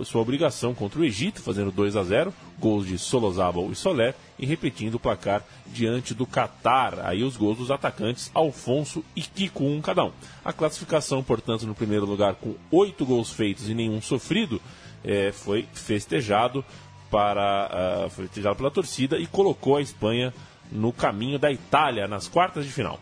sua 0.05 0.21
obrigação 0.21 0.75
contra 0.75 1.01
o 1.01 1.05
Egito, 1.05 1.41
fazendo 1.41 1.71
2 1.71 1.97
a 1.97 2.03
0, 2.03 2.35
gols 2.59 2.87
de 2.87 2.99
Solozábal 2.99 3.71
e 3.71 3.75
Soler, 3.75 4.15
e 4.39 4.45
repetindo 4.45 4.95
o 4.95 5.01
placar 5.01 5.43
diante 5.67 6.15
do 6.15 6.27
Catar. 6.27 6.99
Aí 7.01 7.23
os 7.23 7.37
gols 7.37 7.59
dos 7.59 7.71
atacantes 7.71 8.31
Alfonso 8.35 9.05
e 9.15 9.23
Kiko, 9.23 9.65
um 9.65 9.81
cada 9.81 10.05
um. 10.05 10.13
A 10.45 10.53
classificação, 10.53 11.23
portanto, 11.23 11.67
no 11.67 11.75
primeiro 11.75 12.07
lugar, 12.07 12.35
com 12.35 12.55
oito 12.71 13.07
gols 13.07 13.33
feitos 13.33 13.69
e 13.69 13.75
nenhum 13.75 14.03
sofrido, 14.03 14.61
é, 15.05 15.33
foi 15.33 15.67
festejado 15.73 16.65
para 17.11 18.07
uh, 18.07 18.11
festejado 18.11 18.57
pela 18.57 18.71
torcida 18.73 19.19
e 19.19 19.27
colocou 19.27 19.77
a 19.77 19.81
Espanha 19.81 20.35
no 20.73 20.93
caminho 20.93 21.39
da 21.39 21.53
Itália 21.53 22.09
nas 22.09 22.27
quartas 22.27 22.65
de 22.65 22.73
final. 22.73 22.99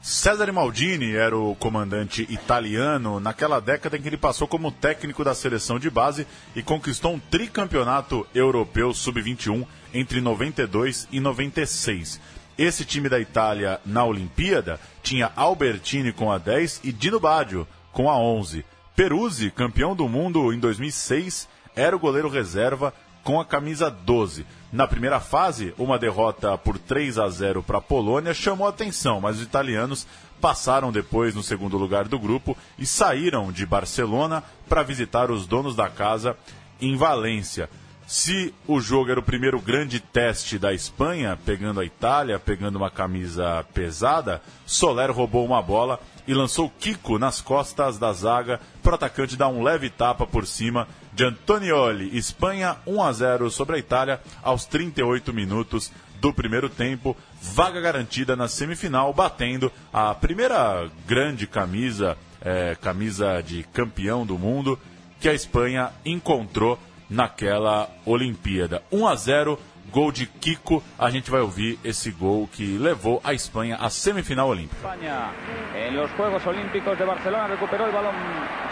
Cesare 0.00 0.52
Maldini 0.52 1.14
era 1.14 1.36
o 1.36 1.56
comandante 1.56 2.26
italiano 2.30 3.18
naquela 3.18 3.60
década 3.60 3.96
em 3.96 4.00
que 4.00 4.08
ele 4.08 4.16
passou 4.16 4.46
como 4.46 4.70
técnico 4.70 5.24
da 5.24 5.34
seleção 5.34 5.78
de 5.78 5.90
base 5.90 6.26
e 6.54 6.62
conquistou 6.62 7.14
um 7.14 7.18
tricampeonato 7.18 8.26
europeu 8.34 8.94
sub-21 8.94 9.66
entre 9.92 10.20
92 10.20 11.08
e 11.10 11.18
96. 11.18 12.20
Esse 12.56 12.84
time 12.84 13.08
da 13.08 13.18
Itália 13.18 13.80
na 13.84 14.04
Olimpíada 14.04 14.80
tinha 15.02 15.32
Albertini 15.34 16.12
com 16.12 16.30
a 16.30 16.38
10 16.38 16.80
e 16.84 16.92
Dino 16.92 17.18
Baggio 17.18 17.66
com 17.92 18.08
a 18.08 18.16
11. 18.16 18.64
Peruzzi, 18.94 19.50
campeão 19.50 19.94
do 19.94 20.08
mundo 20.08 20.52
em 20.52 20.58
2006, 20.58 21.48
era 21.74 21.94
o 21.94 22.00
goleiro 22.00 22.28
reserva 22.28 22.94
com 23.22 23.40
a 23.40 23.44
camisa 23.44 23.90
12. 23.90 24.46
Na 24.72 24.86
primeira 24.86 25.18
fase, 25.18 25.74
uma 25.78 25.98
derrota 25.98 26.56
por 26.58 26.78
3 26.78 27.18
a 27.18 27.28
0 27.28 27.62
para 27.62 27.78
a 27.78 27.82
Polônia 27.82 28.34
chamou 28.34 28.68
atenção, 28.68 29.20
mas 29.20 29.36
os 29.36 29.42
italianos 29.42 30.06
passaram 30.40 30.92
depois 30.92 31.34
no 31.34 31.42
segundo 31.42 31.76
lugar 31.76 32.06
do 32.06 32.18
grupo 32.18 32.56
e 32.78 32.86
saíram 32.86 33.50
de 33.50 33.66
Barcelona 33.66 34.42
para 34.68 34.82
visitar 34.82 35.30
os 35.30 35.46
donos 35.46 35.74
da 35.74 35.88
casa 35.88 36.36
em 36.80 36.96
Valência. 36.96 37.68
Se 38.06 38.54
o 38.66 38.80
jogo 38.80 39.10
era 39.10 39.20
o 39.20 39.22
primeiro 39.22 39.60
grande 39.60 40.00
teste 40.00 40.58
da 40.58 40.72
Espanha, 40.72 41.38
pegando 41.44 41.78
a 41.78 41.84
Itália, 41.84 42.38
pegando 42.38 42.76
uma 42.76 42.90
camisa 42.90 43.62
pesada, 43.74 44.40
Soler 44.64 45.10
roubou 45.10 45.44
uma 45.44 45.60
bola 45.60 46.00
e 46.26 46.32
lançou 46.32 46.70
Kiko 46.70 47.18
nas 47.18 47.42
costas 47.42 47.98
da 47.98 48.10
zaga 48.14 48.60
para 48.82 48.92
o 48.92 48.94
atacante 48.94 49.36
dar 49.36 49.48
um 49.48 49.62
leve 49.62 49.90
tapa 49.90 50.26
por 50.26 50.46
cima 50.46 50.88
de 51.18 51.24
Antonioli. 51.24 52.16
Espanha 52.16 52.76
1 52.86 53.02
a 53.02 53.12
0 53.12 53.50
sobre 53.50 53.74
a 53.74 53.78
Itália 53.80 54.20
aos 54.40 54.64
38 54.66 55.34
minutos 55.34 55.92
do 56.20 56.32
primeiro 56.32 56.68
tempo. 56.68 57.16
Vaga 57.42 57.80
garantida 57.80 58.36
na 58.36 58.46
semifinal, 58.46 59.12
batendo 59.12 59.72
a 59.92 60.14
primeira 60.14 60.88
grande 61.08 61.44
camisa, 61.48 62.16
é, 62.40 62.76
camisa 62.80 63.42
de 63.42 63.64
campeão 63.64 64.24
do 64.24 64.38
mundo, 64.38 64.78
que 65.18 65.28
a 65.28 65.34
Espanha 65.34 65.90
encontrou 66.04 66.78
naquela 67.10 67.90
Olimpíada. 68.06 68.80
1 68.92 69.08
a 69.08 69.16
0 69.16 69.58
gol 69.90 70.12
de 70.12 70.24
Kiko. 70.24 70.84
A 70.96 71.10
gente 71.10 71.32
vai 71.32 71.40
ouvir 71.40 71.80
esse 71.82 72.12
gol 72.12 72.46
que 72.46 72.78
levou 72.78 73.20
a 73.24 73.34
Espanha 73.34 73.76
à 73.80 73.90
semifinal 73.90 74.48
olímpica. 74.50 74.76
España 74.76 75.32
en 75.74 75.96
los 75.96 76.12
Juegos 76.12 76.46
Olímpicos 76.46 76.96
de 76.96 77.04
Barcelona 77.04 77.48
recuperó 77.48 77.86
el 77.86 77.92
balón 77.92 78.14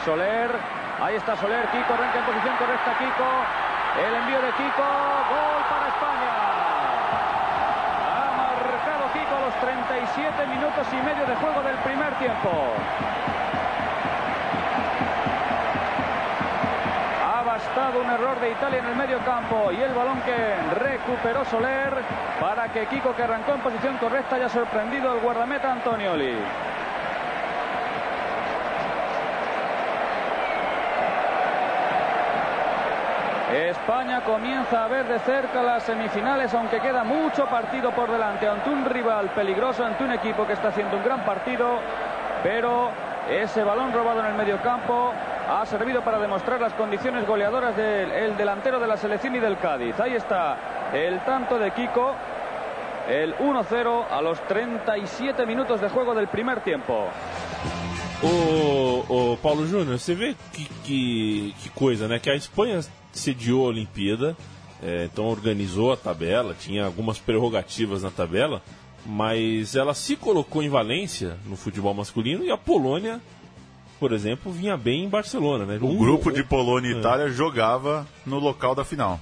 Soler. 0.05 0.86
Ahí 0.99 1.15
está 1.17 1.37
Soler, 1.37 1.67
Kiko 1.69 1.93
arranca 1.93 2.19
en 2.19 2.25
posición 2.25 2.57
correcta 2.57 2.97
Kiko. 2.97 3.29
El 4.01 4.15
envío 4.15 4.41
de 4.41 4.51
Kiko, 4.57 4.89
gol 5.29 5.61
para 5.69 5.89
España. 5.93 6.33
Ha 8.01 8.33
marcado 8.33 9.13
Kiko 9.13 9.37
a 9.37 9.41
los 9.45 9.55
37 9.61 10.47
minutos 10.47 10.87
y 10.93 10.97
medio 10.97 11.27
de 11.27 11.35
juego 11.37 11.63
del 11.63 11.77
primer 11.85 12.15
tiempo. 12.15 12.51
Ha 17.29 17.43
bastado 17.43 18.01
un 18.01 18.11
error 18.11 18.41
de 18.41 18.53
Italia 18.53 18.79
en 18.79 18.87
el 18.87 18.97
medio 18.97 19.19
campo 19.19 19.71
y 19.73 19.83
el 19.83 19.93
balón 19.93 20.23
que 20.23 20.57
recuperó 20.81 21.45
Soler 21.45 21.93
para 22.41 22.73
que 22.73 22.87
Kiko, 22.87 23.15
que 23.15 23.23
arrancó 23.23 23.53
en 23.53 23.61
posición 23.61 23.99
correcta, 23.99 24.37
haya 24.37 24.49
sorprendido 24.49 25.11
al 25.11 25.21
guardameta 25.21 25.73
Antonioli. 25.73 26.37
España 33.57 34.23
comienza 34.23 34.85
a 34.85 34.89
ver 34.89 35.07
de 35.07 35.19
cerca 35.21 35.63
las 35.63 35.83
semifinales, 35.85 36.53
aunque 36.53 36.79
queda 36.79 37.05
mucho 37.05 37.47
partido 37.47 37.91
por 37.91 38.11
delante 38.11 38.47
ante 38.47 38.69
un 38.69 38.85
rival 38.85 39.31
peligroso, 39.31 39.85
ante 39.85 40.05
un 40.05 40.13
equipo 40.13 40.47
que 40.47 40.53
está 40.53 40.69
haciendo 40.69 40.99
un 40.99 41.03
gran 41.03 41.25
partido, 41.25 41.79
pero 42.43 42.91
ese 43.31 43.65
balón 43.65 43.95
robado 43.95 44.21
en 44.21 44.27
el 44.27 44.35
medio 44.35 44.61
campo 44.61 45.13
ha 45.49 45.65
servido 45.65 46.03
para 46.03 46.19
demostrar 46.19 46.61
las 46.61 46.75
condiciones 46.75 47.27
goleadoras 47.27 47.75
del 47.77 48.13
el 48.13 48.37
delantero 48.37 48.79
de 48.79 48.87
la 48.87 48.99
selección 48.99 49.35
y 49.37 49.39
del 49.39 49.57
Cádiz. 49.57 49.99
Ahí 50.01 50.15
está 50.15 50.91
el 50.93 51.21
tanto 51.21 51.59
de 51.59 51.71
Kiko, 51.71 52.15
el 53.09 53.35
1-0 53.39 54.05
a 54.11 54.21
los 54.21 54.39
37 54.43 55.47
minutos 55.47 55.81
de 55.81 55.89
juego 55.89 56.15
del 56.15 56.29
primer 56.29 56.61
tiempo. 56.61 57.09
Ô, 58.23 59.37
Paulo 59.43 59.67
Júnior, 59.67 59.99
você 59.99 60.15
vê 60.15 60.35
que, 60.53 60.65
que, 60.85 61.55
que? 61.63 62.21
Que 62.21 62.31
a 62.31 62.35
Espanha 62.35 62.81
sediou 63.19 63.65
a 63.67 63.69
Olimpíada, 63.69 64.37
é, 64.83 65.05
então 65.05 65.25
organizou 65.27 65.93
a 65.93 65.97
tabela, 65.97 66.55
tinha 66.59 66.85
algumas 66.85 67.19
prerrogativas 67.19 68.03
na 68.03 68.11
tabela, 68.11 68.63
mas 69.05 69.75
ela 69.77 69.95
se 69.95 70.17
colocou 70.17 70.63
em 70.63 70.69
Valência 70.69 71.39
no 71.47 71.57
futebol 71.57 71.95
masculino 71.95 72.45
e 72.45 72.51
a 72.51 72.57
Polônia, 72.59 73.21
por 74.01 74.13
exemplo, 74.13 74.51
vinha 74.53 74.77
bem 74.77 75.05
em 75.05 75.09
Barcelona, 75.09 75.65
né? 75.65 75.79
O 75.81 75.87
Um- 75.87 75.97
grupo 75.99 76.31
de 76.33 76.43
Polônia 76.43 76.91
e 76.93 76.99
Itália 76.99 77.29
jogava 77.29 78.07
no 78.27 78.39
local 78.39 78.75
da 78.75 78.85
final. 78.85 79.21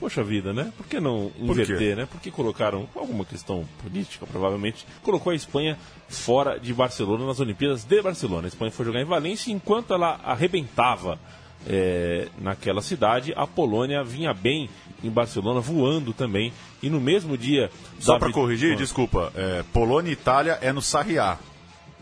Poxa 0.00 0.22
vida, 0.24 0.52
né? 0.52 0.72
Por 0.76 0.86
que 0.86 0.98
não 1.00 1.30
Por 1.30 1.54
quê? 1.54 1.62
inverter, 1.62 1.96
né? 1.96 2.06
Porque 2.10 2.30
colocaram 2.30 2.86
alguma 2.94 3.24
questão 3.24 3.64
política, 3.82 4.26
provavelmente, 4.26 4.84
colocou 5.02 5.30
a 5.32 5.36
Espanha 5.36 5.78
fora 6.08 6.58
de 6.58 6.74
Barcelona 6.74 7.24
nas 7.26 7.40
Olimpíadas 7.40 7.84
de 7.84 8.02
Barcelona. 8.02 8.46
A 8.46 8.48
Espanha 8.48 8.70
foi 8.72 8.84
jogar 8.84 9.00
em 9.00 9.04
Valência 9.04 9.52
enquanto 9.52 9.94
ela 9.94 10.20
arrebentava 10.24 11.18
é, 11.66 12.28
naquela 12.38 12.82
cidade, 12.82 13.32
a 13.36 13.46
Polônia 13.46 14.02
vinha 14.04 14.32
bem 14.34 14.68
em 15.02 15.10
Barcelona, 15.10 15.60
voando 15.60 16.12
também. 16.12 16.52
E 16.82 16.90
no 16.90 17.00
mesmo 17.00 17.36
dia. 17.36 17.70
Só 17.98 18.18
para 18.18 18.32
corrigir, 18.32 18.74
Ah, 18.74 18.76
desculpa, 18.76 19.32
é, 19.34 19.64
Polônia 19.72 20.10
e 20.10 20.12
Itália 20.12 20.58
é 20.60 20.72
no 20.72 20.82
Sarriá. 20.82 21.38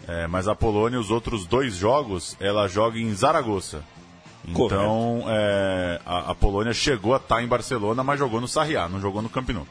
É, 0.09 0.27
mas 0.27 0.49
a 0.49 0.55
Polônia, 0.55 0.99
os 0.99 1.11
outros 1.11 1.47
dois 1.47 1.77
jogos, 1.77 2.37
ela 2.41 2.67
joga 2.67 2.99
em 2.99 3.13
Zaragoza. 3.15 3.85
Então, 4.47 5.25
é, 5.29 6.01
a, 6.05 6.31
a 6.33 6.35
Polônia 6.35 6.73
chegou 6.73 7.15
a 7.15 7.19
estar 7.19 7.43
em 7.43 7.47
Barcelona, 7.47 8.03
mas 8.03 8.19
jogou 8.19 8.41
no 8.41 8.49
Sarriá, 8.49 8.89
não 8.89 9.01
jogou 9.01 9.23
no 9.23 9.29
Camp 9.29 9.49
Nou. 9.51 9.67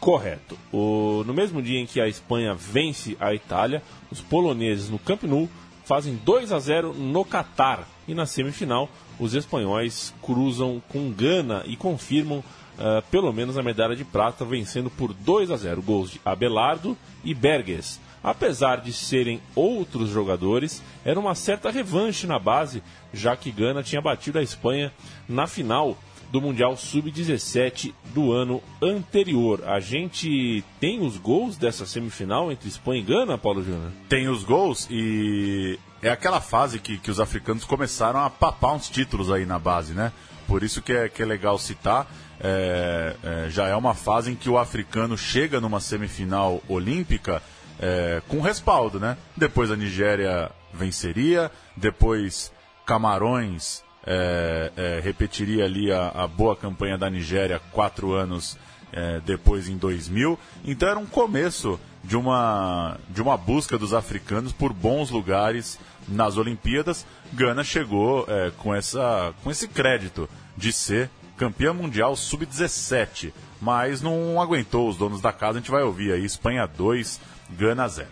Correto. 0.00 0.58
O, 0.72 1.22
no 1.26 1.34
mesmo 1.34 1.62
dia 1.62 1.78
em 1.78 1.86
que 1.86 2.00
a 2.00 2.08
Espanha 2.08 2.54
vence 2.54 3.16
a 3.20 3.34
Itália, 3.34 3.82
os 4.10 4.20
poloneses 4.20 4.88
no 4.88 4.98
Camp 4.98 5.22
Nou 5.24 5.48
fazem 5.84 6.16
2 6.24 6.52
a 6.52 6.58
0 6.58 6.92
no 6.94 7.24
Catar. 7.24 7.86
E 8.06 8.14
na 8.14 8.26
semifinal, 8.26 8.88
os 9.18 9.34
espanhóis 9.34 10.12
cruzam 10.22 10.82
com 10.88 11.10
Gana 11.10 11.62
e 11.66 11.76
confirmam 11.76 12.38
uh, 12.38 13.02
pelo 13.10 13.32
menos 13.32 13.56
a 13.56 13.62
medalha 13.62 13.94
de 13.94 14.04
prata, 14.04 14.44
vencendo 14.44 14.90
por 14.90 15.12
2 15.12 15.50
a 15.50 15.56
0 15.56 15.82
gols 15.82 16.10
de 16.10 16.20
Abelardo 16.24 16.96
e 17.24 17.34
Berges. 17.34 18.00
Apesar 18.22 18.80
de 18.80 18.92
serem 18.92 19.40
outros 19.54 20.08
jogadores, 20.08 20.82
era 21.04 21.18
uma 21.18 21.34
certa 21.34 21.70
revanche 21.70 22.26
na 22.26 22.38
base, 22.38 22.82
já 23.12 23.36
que 23.36 23.50
Gana 23.50 23.82
tinha 23.82 24.00
batido 24.00 24.38
a 24.38 24.42
Espanha 24.42 24.92
na 25.28 25.46
final 25.46 25.98
do 26.32 26.40
Mundial 26.40 26.74
Sub-17 26.78 27.92
do 28.14 28.32
ano 28.32 28.62
anterior. 28.80 29.62
A 29.66 29.80
gente 29.80 30.64
tem 30.80 31.04
os 31.04 31.18
gols 31.18 31.58
dessa 31.58 31.84
semifinal 31.84 32.50
entre 32.50 32.70
Espanha 32.70 33.00
e 33.02 33.04
Gana, 33.04 33.36
Paulo 33.36 33.62
Júnior? 33.62 33.92
Tem 34.08 34.28
os 34.28 34.42
gols 34.42 34.88
e 34.90 35.78
é 36.00 36.08
aquela 36.08 36.40
fase 36.40 36.78
que, 36.78 36.96
que 36.96 37.10
os 37.10 37.20
africanos 37.20 37.66
começaram 37.66 38.18
a 38.20 38.30
papar 38.30 38.72
uns 38.72 38.88
títulos 38.88 39.30
aí 39.30 39.44
na 39.44 39.58
base, 39.58 39.92
né? 39.92 40.10
Por 40.48 40.62
isso 40.62 40.80
que 40.80 40.94
é, 40.94 41.06
que 41.06 41.22
é 41.22 41.26
legal 41.26 41.58
citar. 41.58 42.10
É, 42.40 43.14
é, 43.22 43.50
já 43.50 43.68
é 43.68 43.76
uma 43.76 43.92
fase 43.92 44.32
em 44.32 44.34
que 44.34 44.48
o 44.48 44.56
africano 44.56 45.18
chega 45.18 45.60
numa 45.60 45.80
semifinal 45.80 46.62
olímpica 46.66 47.42
é, 47.78 48.22
com 48.26 48.40
respaldo, 48.40 48.98
né? 48.98 49.18
Depois 49.36 49.70
a 49.70 49.76
Nigéria 49.76 50.50
venceria, 50.72 51.52
depois 51.76 52.50
Camarões 52.86 53.84
é, 54.06 54.72
é, 54.76 55.00
repetiria 55.02 55.64
ali 55.64 55.92
a, 55.92 56.08
a, 56.08 56.26
boa 56.26 56.56
campanha 56.56 56.98
da 56.98 57.08
Nigéria 57.08 57.60
quatro 57.70 58.12
anos 58.12 58.58
é, 58.92 59.20
depois, 59.20 59.68
em 59.68 59.76
2000. 59.76 60.38
Então 60.64 60.88
era 60.88 60.98
um 60.98 61.06
começo 61.06 61.78
de 62.02 62.16
uma, 62.16 62.98
de 63.08 63.22
uma 63.22 63.36
busca 63.36 63.78
dos 63.78 63.94
africanos 63.94 64.52
por 64.52 64.72
bons 64.72 65.10
lugares 65.10 65.78
nas 66.08 66.36
Olimpíadas. 66.36 67.06
Gana 67.32 67.62
chegou 67.64 68.26
é, 68.28 68.50
com, 68.58 68.74
essa, 68.74 69.32
com 69.42 69.50
esse 69.50 69.68
crédito 69.68 70.28
de 70.56 70.72
ser 70.72 71.08
campeã 71.36 71.72
mundial 71.72 72.14
sub-17, 72.14 73.32
mas 73.60 74.02
não 74.02 74.40
aguentou 74.40 74.88
os 74.88 74.96
donos 74.96 75.20
da 75.20 75.32
casa. 75.32 75.58
A 75.58 75.60
gente 75.60 75.70
vai 75.70 75.82
ouvir 75.82 76.12
aí: 76.12 76.24
Espanha 76.24 76.66
2, 76.66 77.20
Gana 77.50 77.88
0. 77.88 78.08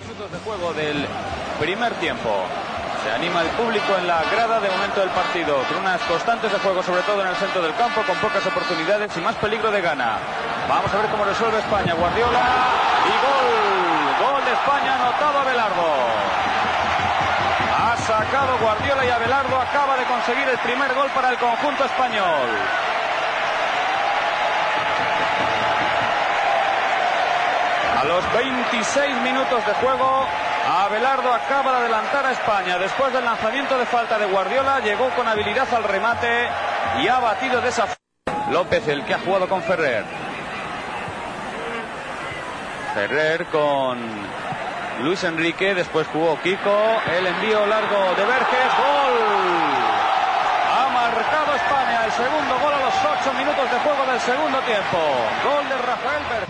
Minutos 0.00 0.30
de 0.30 0.44
juego 0.44 0.72
del 0.74 0.96
primer 1.58 1.98
tiempo. 1.98 2.28
Se 3.06 3.12
anima 3.12 3.40
el 3.40 3.48
público 3.50 3.94
en 3.96 4.04
la 4.08 4.20
grada 4.32 4.58
de 4.58 4.68
momento 4.68 4.98
del 4.98 5.10
partido, 5.10 5.62
con 5.68 5.76
unas 5.78 6.02
constantes 6.10 6.50
de 6.50 6.58
juego, 6.58 6.82
sobre 6.82 7.02
todo 7.02 7.22
en 7.22 7.28
el 7.28 7.36
centro 7.36 7.62
del 7.62 7.72
campo, 7.76 8.02
con 8.02 8.16
pocas 8.16 8.44
oportunidades 8.44 9.16
y 9.16 9.20
más 9.20 9.36
peligro 9.36 9.70
de 9.70 9.80
gana. 9.80 10.18
Vamos 10.68 10.92
a 10.92 10.96
ver 10.96 11.06
cómo 11.06 11.24
resuelve 11.24 11.56
España. 11.60 11.94
Guardiola 11.94 12.42
y 13.06 13.14
gol. 13.22 14.26
Gol 14.26 14.44
de 14.44 14.52
España 14.58 14.94
anotado 14.96 15.38
Abelardo. 15.38 15.86
Ha 17.78 17.96
sacado 17.98 18.58
Guardiola 18.58 19.06
y 19.06 19.10
Abelardo 19.10 19.56
acaba 19.56 19.96
de 19.96 20.04
conseguir 20.06 20.48
el 20.48 20.58
primer 20.58 20.92
gol 20.92 21.08
para 21.14 21.30
el 21.30 21.38
conjunto 21.38 21.84
español. 21.84 22.48
A 28.00 28.04
los 28.04 28.32
26 28.32 29.16
minutos 29.22 29.64
de 29.64 29.74
juego, 29.74 30.26
Abelardo 30.68 31.32
acaba 31.32 31.70
de 31.72 31.78
adelantar 31.78 32.26
a 32.26 32.32
España. 32.32 32.76
Después 32.78 33.12
del 33.12 33.24
lanzamiento 33.24 33.78
de 33.78 33.86
falta 33.86 34.18
de 34.18 34.26
Guardiola, 34.26 34.80
llegó 34.80 35.10
con 35.10 35.28
habilidad 35.28 35.72
al 35.72 35.84
remate 35.84 36.48
y 37.00 37.06
ha 37.06 37.20
batido 37.20 37.60
de 37.60 37.68
esa 37.68 37.86
López, 38.50 38.86
el 38.88 39.04
que 39.04 39.14
ha 39.14 39.18
jugado 39.20 39.48
con 39.48 39.62
Ferrer. 39.62 40.04
Ferrer 42.94 43.46
con 43.46 43.98
Luis 45.02 45.22
Enrique, 45.22 45.74
después 45.74 46.06
jugó 46.08 46.40
Kiko, 46.42 47.00
el 47.16 47.26
envío 47.26 47.66
largo 47.66 48.14
de 48.16 48.24
Verges, 48.24 48.72
gol. 48.76 49.36
Ha 50.74 50.88
marcado 50.88 51.54
España 51.54 52.06
el 52.06 52.12
segundo 52.12 52.58
gol 52.58 52.72
a 52.72 52.80
los 52.80 53.20
ocho 53.20 53.32
minutos 53.34 53.70
de 53.70 53.78
juego 53.78 54.06
del 54.10 54.20
segundo 54.20 54.58
tiempo. 54.60 54.98
Gol 55.44 55.68
de 55.68 55.76
Rafael. 55.76 56.45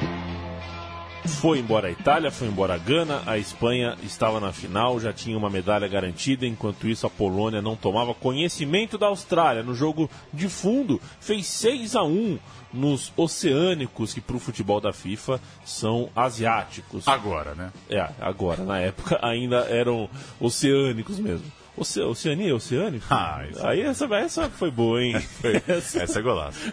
Foi 1.40 1.59
embora 1.59 1.88
a 1.88 1.90
Itália, 1.90 2.31
foi 2.31 2.49
embora 2.49 2.75
a 2.75 2.78
Gana, 2.78 3.23
a 3.26 3.37
Espanha 3.37 3.95
estava 4.02 4.40
na 4.40 4.52
final, 4.52 4.99
já 4.99 5.12
tinha 5.12 5.37
uma 5.37 5.50
medalha 5.50 5.87
garantida, 5.87 6.47
enquanto 6.47 6.88
isso 6.88 7.07
a 7.07 7.11
Polônia 7.11 7.61
não 7.61 7.76
tomava 7.76 8.15
conhecimento 8.15 8.97
da 8.97 9.06
Austrália. 9.06 9.63
No 9.63 9.75
jogo 9.75 10.11
de 10.32 10.49
fundo, 10.49 11.00
fez 11.21 11.47
6 11.47 11.95
a 11.95 12.02
1 12.02 12.39
nos 12.73 13.13
oceânicos, 13.17 14.15
que 14.15 14.21
para 14.21 14.37
o 14.37 14.41
futebol 14.41 14.80
da 14.80 14.95
FIFA 14.95 15.39
são 15.63 16.08
asiáticos. 16.17 17.06
Agora, 17.06 17.54
né? 17.54 17.71
É, 17.91 18.08
agora. 18.19 18.65
Na 18.65 18.78
época 18.78 19.19
ainda 19.23 19.58
eram 19.69 20.08
oceânicos 20.41 21.19
mesmo. 21.19 21.52
Oce 21.76 22.00
Oceania, 22.00 22.54
Oceânico? 22.54 23.06
Ah, 23.10 23.45
isso 23.50 23.67
Aí 23.67 23.82
essa, 23.82 24.06
essa 24.15 24.49
foi 24.49 24.71
boa, 24.71 25.02
hein? 25.02 25.15
essa... 25.69 26.02
essa 26.02 26.19
é 26.19 26.23
golaço. 26.23 26.73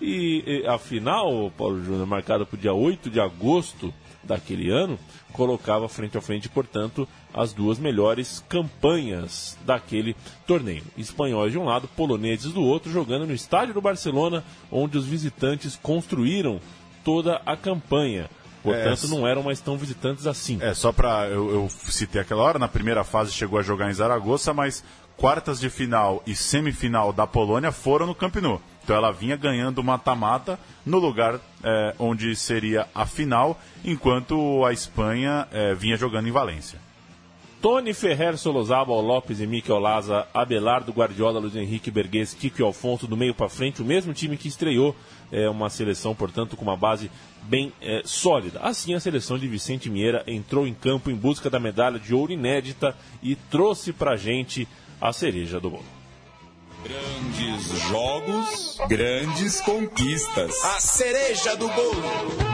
e, 0.00 0.62
e 0.62 0.66
a 0.66 0.78
final, 0.78 1.52
Paulo 1.56 1.84
Júnior, 1.84 2.06
marcada 2.06 2.46
para 2.46 2.56
o 2.56 2.58
dia 2.58 2.72
8 2.72 3.10
de 3.10 3.20
agosto 3.20 3.92
daquele 4.22 4.70
ano, 4.70 4.98
colocava 5.32 5.88
frente 5.88 6.16
a 6.18 6.20
frente, 6.20 6.48
portanto, 6.48 7.08
as 7.32 7.52
duas 7.52 7.78
melhores 7.78 8.44
campanhas 8.48 9.56
daquele 9.64 10.16
torneio. 10.46 10.82
Espanhóis 10.96 11.52
de 11.52 11.58
um 11.58 11.64
lado, 11.64 11.88
poloneses 11.88 12.52
do 12.52 12.62
outro, 12.62 12.90
jogando 12.90 13.26
no 13.26 13.34
estádio 13.34 13.74
do 13.74 13.80
Barcelona, 13.80 14.44
onde 14.70 14.98
os 14.98 15.06
visitantes 15.06 15.78
construíram 15.80 16.60
toda 17.04 17.40
a 17.46 17.56
campanha. 17.56 18.28
Portanto, 18.68 19.06
é, 19.06 19.08
não 19.08 19.26
eram 19.26 19.42
mais 19.42 19.60
tão 19.60 19.76
visitantes 19.76 20.26
assim. 20.26 20.58
É, 20.60 20.74
só 20.74 20.92
para 20.92 21.28
eu, 21.28 21.50
eu 21.50 21.68
citei 21.70 22.20
aquela 22.20 22.42
hora, 22.42 22.58
na 22.58 22.68
primeira 22.68 23.04
fase 23.04 23.32
chegou 23.32 23.58
a 23.58 23.62
jogar 23.62 23.90
em 23.90 23.94
Zaragoza, 23.94 24.52
mas 24.52 24.84
quartas 25.16 25.58
de 25.58 25.68
final 25.68 26.22
e 26.26 26.34
semifinal 26.34 27.12
da 27.12 27.26
Polônia 27.26 27.72
foram 27.72 28.06
no 28.06 28.14
Camp 28.14 28.36
Nou. 28.36 28.60
Então 28.82 28.96
ela 28.96 29.12
vinha 29.12 29.36
ganhando 29.36 29.84
mata-mata 29.84 30.58
no 30.86 30.98
lugar 30.98 31.38
é, 31.62 31.94
onde 31.98 32.34
seria 32.34 32.86
a 32.94 33.04
final, 33.04 33.60
enquanto 33.84 34.64
a 34.64 34.72
Espanha 34.72 35.46
é, 35.52 35.74
vinha 35.74 35.96
jogando 35.96 36.28
em 36.28 36.32
Valência. 36.32 36.78
Tony 37.60 37.92
Ferrer, 37.92 38.38
Solozabal, 38.38 39.00
Lopes, 39.00 39.40
Henrique 39.40 39.72
Olaza, 39.72 40.26
Abelardo, 40.32 40.92
Guardiola, 40.92 41.40
Luiz 41.40 41.56
Henrique, 41.56 41.90
Berguês, 41.90 42.32
Kiko 42.32 42.60
e 42.60 42.64
Alfonso 42.64 43.06
do 43.06 43.16
meio 43.16 43.34
para 43.34 43.48
frente, 43.48 43.82
o 43.82 43.84
mesmo 43.84 44.12
time 44.12 44.36
que 44.36 44.46
estreou 44.46 44.94
é, 45.32 45.48
uma 45.48 45.68
seleção, 45.68 46.14
portanto, 46.14 46.56
com 46.56 46.62
uma 46.62 46.76
base 46.76 47.10
bem 47.42 47.72
é, 47.80 48.02
sólida. 48.04 48.60
Assim, 48.60 48.94
a 48.94 49.00
seleção 49.00 49.36
de 49.36 49.48
Vicente 49.48 49.90
Mieira 49.90 50.22
entrou 50.26 50.68
em 50.68 50.74
campo 50.74 51.10
em 51.10 51.16
busca 51.16 51.50
da 51.50 51.58
medalha 51.58 51.98
de 51.98 52.14
ouro 52.14 52.32
inédita 52.32 52.96
e 53.22 53.34
trouxe 53.34 53.92
para 53.92 54.16
gente 54.16 54.68
a 55.00 55.12
cereja 55.12 55.58
do 55.58 55.70
bolo. 55.70 55.84
Grandes 56.84 57.88
jogos, 57.88 58.78
grandes 58.88 59.60
conquistas. 59.60 60.64
A 60.64 60.80
cereja 60.80 61.56
do 61.56 61.68
bolo. 61.68 62.47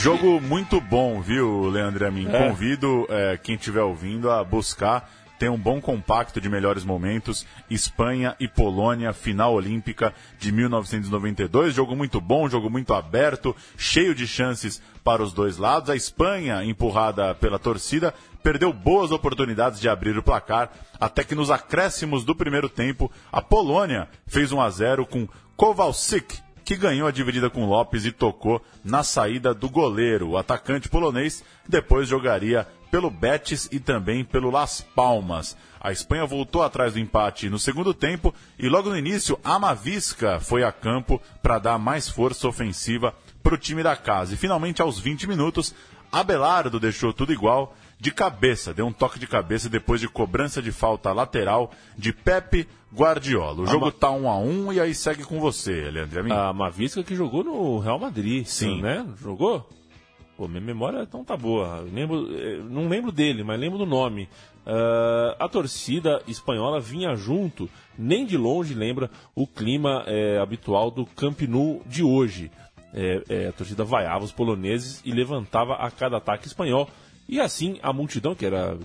Jogo 0.00 0.40
muito 0.40 0.80
bom, 0.80 1.20
viu, 1.20 1.68
Leandro 1.68 2.06
Amin? 2.06 2.26
É. 2.26 2.48
Convido 2.48 3.06
é, 3.10 3.36
quem 3.36 3.56
estiver 3.56 3.82
ouvindo 3.82 4.30
a 4.30 4.42
buscar. 4.42 5.12
Tem 5.38 5.50
um 5.50 5.58
bom 5.58 5.78
compacto 5.78 6.40
de 6.40 6.48
melhores 6.48 6.84
momentos. 6.84 7.46
Espanha 7.68 8.34
e 8.40 8.48
Polônia, 8.48 9.12
final 9.12 9.52
olímpica 9.52 10.14
de 10.38 10.50
1992. 10.52 11.74
Jogo 11.74 11.94
muito 11.94 12.18
bom, 12.18 12.48
jogo 12.48 12.70
muito 12.70 12.94
aberto, 12.94 13.54
cheio 13.76 14.14
de 14.14 14.26
chances 14.26 14.80
para 15.04 15.22
os 15.22 15.34
dois 15.34 15.58
lados. 15.58 15.90
A 15.90 15.96
Espanha, 15.96 16.64
empurrada 16.64 17.34
pela 17.34 17.58
torcida, 17.58 18.14
perdeu 18.42 18.72
boas 18.72 19.10
oportunidades 19.10 19.78
de 19.78 19.88
abrir 19.90 20.16
o 20.16 20.22
placar, 20.22 20.70
até 20.98 21.22
que 21.22 21.34
nos 21.34 21.50
acréscimos 21.50 22.24
do 22.24 22.34
primeiro 22.34 22.70
tempo, 22.70 23.12
a 23.30 23.42
Polônia 23.42 24.08
fez 24.26 24.50
1 24.50 24.62
a 24.62 24.70
0 24.70 25.04
com 25.04 25.28
Kowalczyk 25.58 26.38
que 26.70 26.76
ganhou 26.76 27.08
a 27.08 27.10
dividida 27.10 27.50
com 27.50 27.66
Lopes 27.66 28.04
e 28.04 28.12
tocou 28.12 28.64
na 28.84 29.02
saída 29.02 29.52
do 29.52 29.68
goleiro. 29.68 30.28
O 30.28 30.38
atacante 30.38 30.88
polonês 30.88 31.42
depois 31.68 32.06
jogaria 32.06 32.64
pelo 32.92 33.10
Betis 33.10 33.68
e 33.72 33.80
também 33.80 34.24
pelo 34.24 34.52
Las 34.52 34.80
Palmas. 34.80 35.56
A 35.80 35.90
Espanha 35.90 36.24
voltou 36.24 36.62
atrás 36.62 36.92
do 36.92 37.00
empate 37.00 37.50
no 37.50 37.58
segundo 37.58 37.92
tempo 37.92 38.32
e 38.56 38.68
logo 38.68 38.88
no 38.88 38.96
início 38.96 39.36
a 39.42 39.58
Mavisca 39.58 40.38
foi 40.38 40.62
a 40.62 40.70
campo 40.70 41.20
para 41.42 41.58
dar 41.58 41.76
mais 41.76 42.08
força 42.08 42.46
ofensiva 42.46 43.12
para 43.42 43.56
o 43.56 43.58
time 43.58 43.82
da 43.82 43.96
casa. 43.96 44.34
E 44.34 44.36
finalmente 44.36 44.80
aos 44.80 44.96
20 44.96 45.26
minutos, 45.26 45.74
Abelardo 46.12 46.78
deixou 46.78 47.12
tudo 47.12 47.32
igual 47.32 47.74
de 48.00 48.10
cabeça, 48.10 48.72
deu 48.72 48.86
um 48.86 48.92
toque 48.92 49.18
de 49.18 49.26
cabeça 49.26 49.68
depois 49.68 50.00
de 50.00 50.08
cobrança 50.08 50.62
de 50.62 50.72
falta 50.72 51.12
lateral 51.12 51.70
de 51.98 52.14
Pepe 52.14 52.66
Guardiola. 52.94 53.60
O 53.60 53.66
jogo 53.66 53.86
Ma... 53.86 53.92
tá 53.92 54.10
1 54.10 54.22
um 54.22 54.30
a 54.30 54.38
1 54.38 54.48
um, 54.48 54.72
e 54.72 54.80
aí 54.80 54.94
segue 54.94 55.22
com 55.22 55.38
você, 55.38 55.90
Leandro. 55.90 56.32
A 56.32 56.52
Mavisca 56.52 57.02
que 57.02 57.14
jogou 57.14 57.44
no 57.44 57.78
Real 57.78 57.98
Madrid, 57.98 58.46
sim, 58.46 58.80
né? 58.80 59.06
Jogou? 59.20 59.68
Pô, 60.34 60.48
minha 60.48 60.62
memória 60.62 61.02
então 61.02 61.22
tá 61.22 61.36
boa. 61.36 61.80
Lembro, 61.92 62.26
eh, 62.34 62.62
não 62.70 62.88
lembro 62.88 63.12
dele, 63.12 63.44
mas 63.44 63.60
lembro 63.60 63.76
do 63.76 63.84
nome. 63.84 64.26
Uh, 64.66 65.36
a 65.38 65.48
torcida 65.48 66.22
espanhola 66.26 66.80
vinha 66.80 67.14
junto, 67.14 67.68
nem 67.98 68.24
de 68.24 68.38
longe 68.38 68.72
lembra 68.72 69.10
o 69.34 69.46
clima 69.46 70.04
é, 70.06 70.38
habitual 70.38 70.90
do 70.90 71.04
Camp 71.04 71.42
Nou 71.42 71.82
de 71.84 72.02
hoje. 72.02 72.50
É, 72.94 73.22
é, 73.28 73.48
a 73.48 73.52
torcida 73.52 73.84
vaiava 73.84 74.24
os 74.24 74.32
poloneses 74.32 75.02
e 75.04 75.12
levantava 75.12 75.74
a 75.74 75.90
cada 75.90 76.16
ataque 76.16 76.46
espanhol. 76.46 76.88
E 77.30 77.40
assim 77.40 77.78
a 77.80 77.92
multidão, 77.92 78.34
que 78.34 78.44
era 78.44 78.76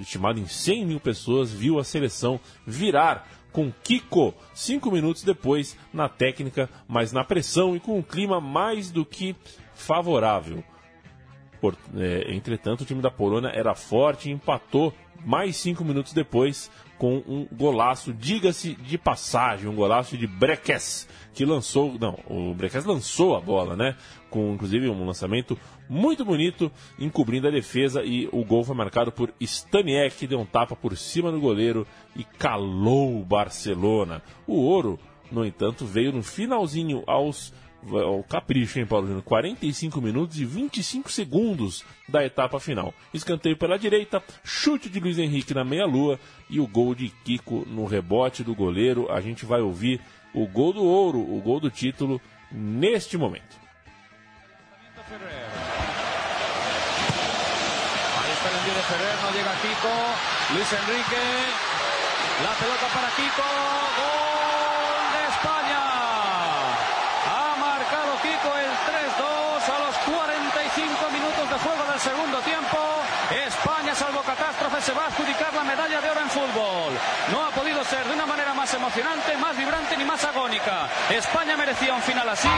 estimada 0.00 0.40
em 0.40 0.46
100 0.46 0.86
mil 0.86 0.98
pessoas, 0.98 1.52
viu 1.52 1.78
a 1.78 1.84
seleção 1.84 2.40
virar 2.66 3.28
com 3.52 3.70
Kiko 3.84 4.34
cinco 4.54 4.90
minutos 4.90 5.22
depois 5.22 5.76
na 5.92 6.08
técnica, 6.08 6.70
mas 6.88 7.12
na 7.12 7.22
pressão 7.22 7.76
e 7.76 7.80
com 7.80 7.98
um 7.98 8.02
clima 8.02 8.40
mais 8.40 8.90
do 8.90 9.04
que 9.04 9.36
favorável. 9.74 10.64
Por, 11.60 11.76
é, 11.94 12.34
entretanto, 12.34 12.80
o 12.80 12.86
time 12.86 13.02
da 13.02 13.10
Polônia 13.10 13.50
era 13.50 13.74
forte 13.74 14.30
e 14.30 14.32
empatou 14.32 14.94
mais 15.22 15.56
cinco 15.58 15.84
minutos 15.84 16.14
depois 16.14 16.70
com 17.02 17.20
um 17.26 17.48
golaço, 17.50 18.12
diga-se 18.12 18.74
de 18.74 18.96
passagem, 18.96 19.68
um 19.68 19.74
golaço 19.74 20.16
de 20.16 20.24
Breques, 20.24 21.08
que 21.34 21.44
lançou, 21.44 21.98
não, 21.98 22.16
o 22.28 22.54
Breques 22.54 22.84
lançou 22.84 23.34
a 23.34 23.40
bola, 23.40 23.74
né? 23.74 23.96
Com 24.30 24.54
inclusive 24.54 24.88
um 24.88 25.04
lançamento 25.04 25.58
muito 25.88 26.24
bonito, 26.24 26.70
encobrindo 27.00 27.48
a 27.48 27.50
defesa 27.50 28.04
e 28.04 28.28
o 28.30 28.44
gol 28.44 28.62
foi 28.62 28.76
marcado 28.76 29.10
por 29.10 29.34
Staniek, 29.40 30.16
que 30.16 30.28
deu 30.28 30.38
um 30.38 30.46
tapa 30.46 30.76
por 30.76 30.96
cima 30.96 31.32
do 31.32 31.40
goleiro 31.40 31.84
e 32.14 32.22
calou 32.22 33.20
o 33.20 33.24
Barcelona. 33.24 34.22
O 34.46 34.60
ouro, 34.60 34.96
no 35.28 35.44
entanto, 35.44 35.84
veio 35.84 36.12
no 36.12 36.22
finalzinho 36.22 37.02
aos 37.08 37.52
o 37.90 38.22
capricho, 38.22 38.78
hein, 38.78 38.86
Paulo 38.86 39.06
Júnior? 39.06 39.22
45 39.24 40.00
minutos 40.00 40.38
e 40.38 40.44
25 40.44 41.10
segundos 41.10 41.84
da 42.08 42.24
etapa 42.24 42.60
final. 42.60 42.94
Escanteio 43.12 43.56
pela 43.56 43.78
direita, 43.78 44.22
chute 44.44 44.88
de 44.88 45.00
Luiz 45.00 45.18
Henrique 45.18 45.54
na 45.54 45.64
meia-lua 45.64 46.18
e 46.48 46.60
o 46.60 46.66
gol 46.66 46.94
de 46.94 47.08
Kiko 47.08 47.66
no 47.66 47.84
rebote 47.84 48.44
do 48.44 48.54
goleiro. 48.54 49.10
A 49.10 49.20
gente 49.20 49.44
vai 49.44 49.60
ouvir 49.60 50.00
o 50.32 50.46
gol 50.46 50.72
do 50.72 50.84
ouro, 50.84 51.18
o 51.18 51.40
gol 51.40 51.60
do 51.60 51.70
título, 51.70 52.20
neste 52.50 53.16
momento. 53.16 53.60
Ahí 58.22 58.32
está 58.32 58.48
el 58.48 58.56
envío 58.56 58.74
de 58.74 58.82
Ferrer, 58.82 59.16
no 59.22 59.30
llega 59.32 59.52
Kiko, 59.60 60.54
Luis 60.54 60.72
Enrique, 60.72 61.22
la 62.42 62.52
pelota 62.54 62.86
para 62.94 63.10
Kiko, 63.10 63.71
segundo 72.02 72.38
tiempo. 72.40 72.78
España, 73.46 73.94
salvo 73.94 74.22
catástrofe, 74.22 74.80
se 74.82 74.92
va 74.92 75.04
a 75.04 75.06
adjudicar 75.06 75.54
la 75.54 75.62
medalla 75.62 76.00
de 76.00 76.10
oro 76.10 76.20
en 76.20 76.30
fútbol. 76.30 76.92
No 77.30 77.44
ha 77.44 77.50
podido 77.50 77.84
ser 77.84 78.04
de 78.04 78.14
una 78.14 78.26
manera 78.26 78.52
más 78.54 78.74
emocionante, 78.74 79.36
más 79.36 79.56
vibrante 79.56 79.96
ni 79.96 80.04
más 80.04 80.24
agónica. 80.24 80.88
España 81.10 81.56
merecía 81.56 81.94
un 81.94 82.02
final 82.02 82.28
así. 82.28 82.48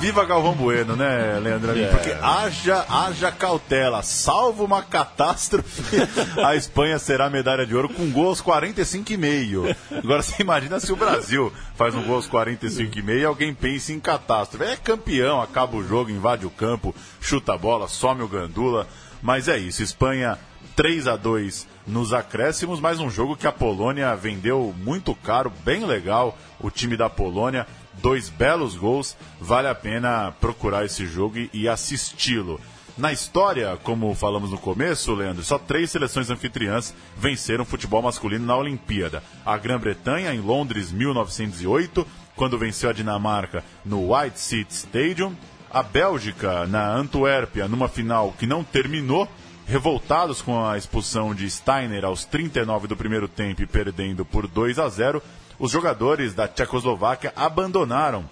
Viva 0.00 0.24
Galvão 0.24 0.52
Bueno, 0.54 0.96
né, 0.96 1.38
Leandro? 1.42 1.72
Yeah. 1.72 1.96
Porque 1.96 2.12
haja, 2.20 2.84
haja 2.88 3.32
cautela. 3.32 4.02
Salvo 4.02 4.64
uma 4.64 4.82
catástrofe, 4.82 5.96
a 6.44 6.54
Espanha 6.54 6.98
será 6.98 7.30
medalha 7.30 7.64
de 7.64 7.74
ouro 7.74 7.88
com 7.88 8.10
gol 8.10 8.28
aos 8.28 8.42
45,5. 8.42 9.74
Agora 10.02 10.22
você 10.22 10.42
imagina 10.42 10.78
se 10.78 10.92
o 10.92 10.96
Brasil 10.96 11.52
faz 11.74 11.94
um 11.94 12.02
gol 12.02 12.16
aos 12.16 12.28
45,5 12.28 13.20
e 13.20 13.24
alguém 13.24 13.54
pensa 13.54 13.92
em 13.92 14.00
catástrofe. 14.00 14.64
É 14.64 14.76
campeão, 14.76 15.40
acaba 15.40 15.76
o 15.76 15.86
jogo, 15.86 16.10
invade 16.10 16.44
o 16.44 16.50
campo, 16.50 16.94
chuta 17.20 17.54
a 17.54 17.58
bola, 17.58 17.88
some 17.88 18.22
o 18.22 18.28
gandula. 18.28 18.86
Mas 19.22 19.48
é 19.48 19.56
isso, 19.56 19.82
Espanha 19.82 20.38
3 20.76 21.06
a 21.06 21.16
2 21.16 21.66
nos 21.86 22.12
acréscimos, 22.12 22.80
mais 22.80 22.98
um 22.98 23.10
jogo 23.10 23.36
que 23.36 23.46
a 23.46 23.52
Polônia 23.52 24.14
vendeu 24.16 24.74
muito 24.76 25.14
caro, 25.14 25.52
bem 25.64 25.84
legal, 25.84 26.36
o 26.58 26.70
time 26.70 26.96
da 26.96 27.08
Polônia 27.08 27.66
dois 28.00 28.28
belos 28.28 28.76
gols, 28.76 29.16
vale 29.40 29.68
a 29.68 29.74
pena 29.74 30.32
procurar 30.40 30.84
esse 30.84 31.06
jogo 31.06 31.36
e, 31.52 31.68
assisti-lo. 31.68 32.60
Na 32.96 33.12
história, 33.12 33.76
como 33.82 34.14
falamos 34.14 34.50
no 34.50 34.58
começo, 34.58 35.14
Leandro, 35.14 35.42
só 35.42 35.58
três 35.58 35.90
seleções 35.90 36.30
anfitriãs 36.30 36.94
venceram 37.16 37.64
futebol 37.64 38.00
masculino 38.00 38.46
na 38.46 38.56
Olimpíada. 38.56 39.22
A 39.44 39.56
Grã-Bretanha, 39.58 40.32
em 40.32 40.40
Londres, 40.40 40.92
1908, 40.92 42.06
quando 42.36 42.58
venceu 42.58 42.90
a 42.90 42.92
Dinamarca 42.92 43.64
no 43.84 44.14
White 44.14 44.38
City 44.38 44.72
Stadium. 44.72 45.34
A 45.72 45.82
Bélgica, 45.82 46.68
na 46.68 46.94
Antuérpia, 46.94 47.66
numa 47.66 47.88
final 47.88 48.32
que 48.38 48.46
não 48.46 48.62
terminou, 48.62 49.28
revoltados 49.66 50.40
com 50.40 50.64
a 50.64 50.78
expulsão 50.78 51.34
de 51.34 51.50
Steiner 51.50 52.04
aos 52.04 52.24
39 52.24 52.86
do 52.86 52.96
primeiro 52.96 53.26
tempo 53.26 53.62
e 53.62 53.66
perdendo 53.66 54.24
por 54.24 54.46
2 54.46 54.78
a 54.78 54.88
0 54.88 55.22
os 55.58 55.70
jogadores 55.70 56.34
da 56.34 56.48
Tchecoslováquia 56.48 57.32
abandonaram 57.36 58.28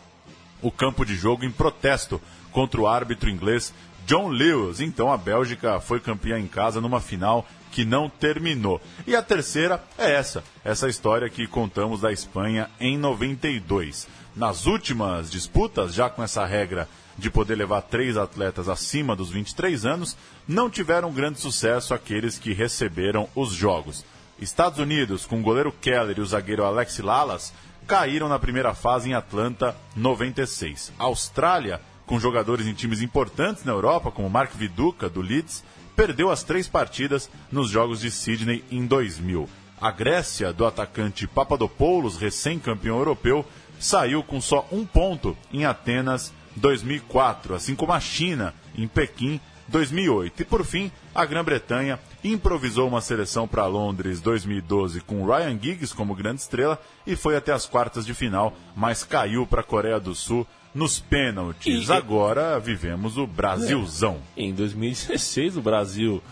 o 0.60 0.70
campo 0.70 1.04
de 1.04 1.16
jogo 1.16 1.44
em 1.44 1.50
protesto 1.50 2.20
contra 2.50 2.80
o 2.80 2.86
árbitro 2.86 3.30
inglês 3.30 3.72
John 4.06 4.28
Lewis. 4.28 4.80
Então 4.80 5.12
a 5.12 5.16
Bélgica 5.16 5.80
foi 5.80 6.00
campeã 6.00 6.38
em 6.38 6.46
casa 6.46 6.80
numa 6.80 7.00
final 7.00 7.46
que 7.70 7.84
não 7.84 8.08
terminou. 8.08 8.80
E 9.06 9.16
a 9.16 9.22
terceira 9.22 9.82
é 9.96 10.12
essa, 10.14 10.44
essa 10.64 10.88
história 10.88 11.28
que 11.28 11.46
contamos 11.46 12.00
da 12.00 12.12
Espanha 12.12 12.68
em 12.78 12.98
92. 12.98 14.06
Nas 14.36 14.66
últimas 14.66 15.30
disputas, 15.30 15.94
já 15.94 16.08
com 16.08 16.22
essa 16.22 16.44
regra 16.44 16.88
de 17.18 17.30
poder 17.30 17.54
levar 17.54 17.82
três 17.82 18.16
atletas 18.16 18.68
acima 18.68 19.14
dos 19.14 19.30
23 19.30 19.84
anos, 19.84 20.16
não 20.48 20.70
tiveram 20.70 21.12
grande 21.12 21.40
sucesso 21.40 21.92
aqueles 21.92 22.38
que 22.38 22.52
receberam 22.52 23.28
os 23.34 23.52
jogos. 23.52 24.04
Estados 24.42 24.78
Unidos, 24.78 25.24
com 25.24 25.38
o 25.38 25.42
goleiro 25.42 25.70
Keller 25.70 26.18
e 26.18 26.20
o 26.20 26.26
zagueiro 26.26 26.64
Alex 26.64 26.98
Lalas, 26.98 27.52
caíram 27.86 28.28
na 28.28 28.38
primeira 28.38 28.74
fase 28.74 29.08
em 29.08 29.14
Atlanta 29.14 29.76
96. 29.94 30.92
Austrália, 30.98 31.80
com 32.06 32.18
jogadores 32.18 32.66
em 32.66 32.74
times 32.74 33.00
importantes 33.00 33.64
na 33.64 33.72
Europa, 33.72 34.10
como 34.10 34.28
Mark 34.28 34.52
Viduca, 34.54 35.08
do 35.08 35.20
Leeds, 35.20 35.62
perdeu 35.94 36.30
as 36.30 36.42
três 36.42 36.66
partidas 36.66 37.30
nos 37.50 37.70
Jogos 37.70 38.00
de 38.00 38.10
Sydney 38.10 38.64
em 38.70 38.84
2000. 38.84 39.48
A 39.80 39.90
Grécia, 39.90 40.52
do 40.52 40.66
atacante 40.66 41.26
Papadopoulos, 41.26 42.16
recém-campeão 42.16 42.98
europeu, 42.98 43.44
saiu 43.78 44.22
com 44.22 44.40
só 44.40 44.66
um 44.72 44.84
ponto 44.84 45.36
em 45.52 45.64
Atenas 45.64 46.32
2004, 46.56 47.54
assim 47.54 47.74
como 47.74 47.92
a 47.92 48.00
China, 48.00 48.54
em 48.76 48.86
Pequim 48.86 49.40
2008. 49.68 50.42
E 50.42 50.44
por 50.44 50.64
fim, 50.64 50.90
a 51.14 51.24
Grã-Bretanha 51.24 51.98
improvisou 52.22 52.88
uma 52.88 53.00
seleção 53.00 53.48
para 53.48 53.66
Londres 53.66 54.20
2012 54.20 55.00
com 55.00 55.24
Ryan 55.24 55.58
Giggs 55.60 55.94
como 55.94 56.14
grande 56.14 56.40
estrela 56.40 56.80
e 57.06 57.16
foi 57.16 57.36
até 57.36 57.52
as 57.52 57.66
quartas 57.66 58.06
de 58.06 58.14
final, 58.14 58.54
mas 58.76 59.04
caiu 59.04 59.46
para 59.46 59.60
a 59.60 59.64
Coreia 59.64 59.98
do 59.98 60.14
Sul 60.14 60.46
nos 60.74 60.98
pênaltis. 60.98 61.88
E... 61.88 61.92
Agora 61.92 62.58
vivemos 62.58 63.18
o 63.18 63.26
Brasilzão. 63.26 64.18
É. 64.36 64.42
Em 64.42 64.54
2016, 64.54 65.56
o 65.56 65.62
Brasil 65.62 66.22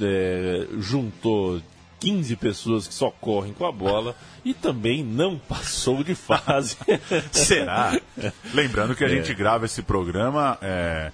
é, 0.00 0.66
juntou 0.78 1.60
15 2.00 2.36
pessoas 2.36 2.88
que 2.88 2.94
só 2.94 3.10
correm 3.10 3.52
com 3.52 3.64
a 3.64 3.72
bola 3.72 4.14
e 4.44 4.52
também 4.52 5.02
não 5.02 5.38
passou 5.38 6.02
de 6.02 6.14
fase. 6.14 6.76
Será? 7.32 7.98
Lembrando 8.52 8.94
que 8.94 9.04
a 9.04 9.06
é. 9.06 9.10
gente 9.10 9.32
grava 9.34 9.64
esse 9.64 9.82
programa. 9.82 10.58
É 10.60 11.12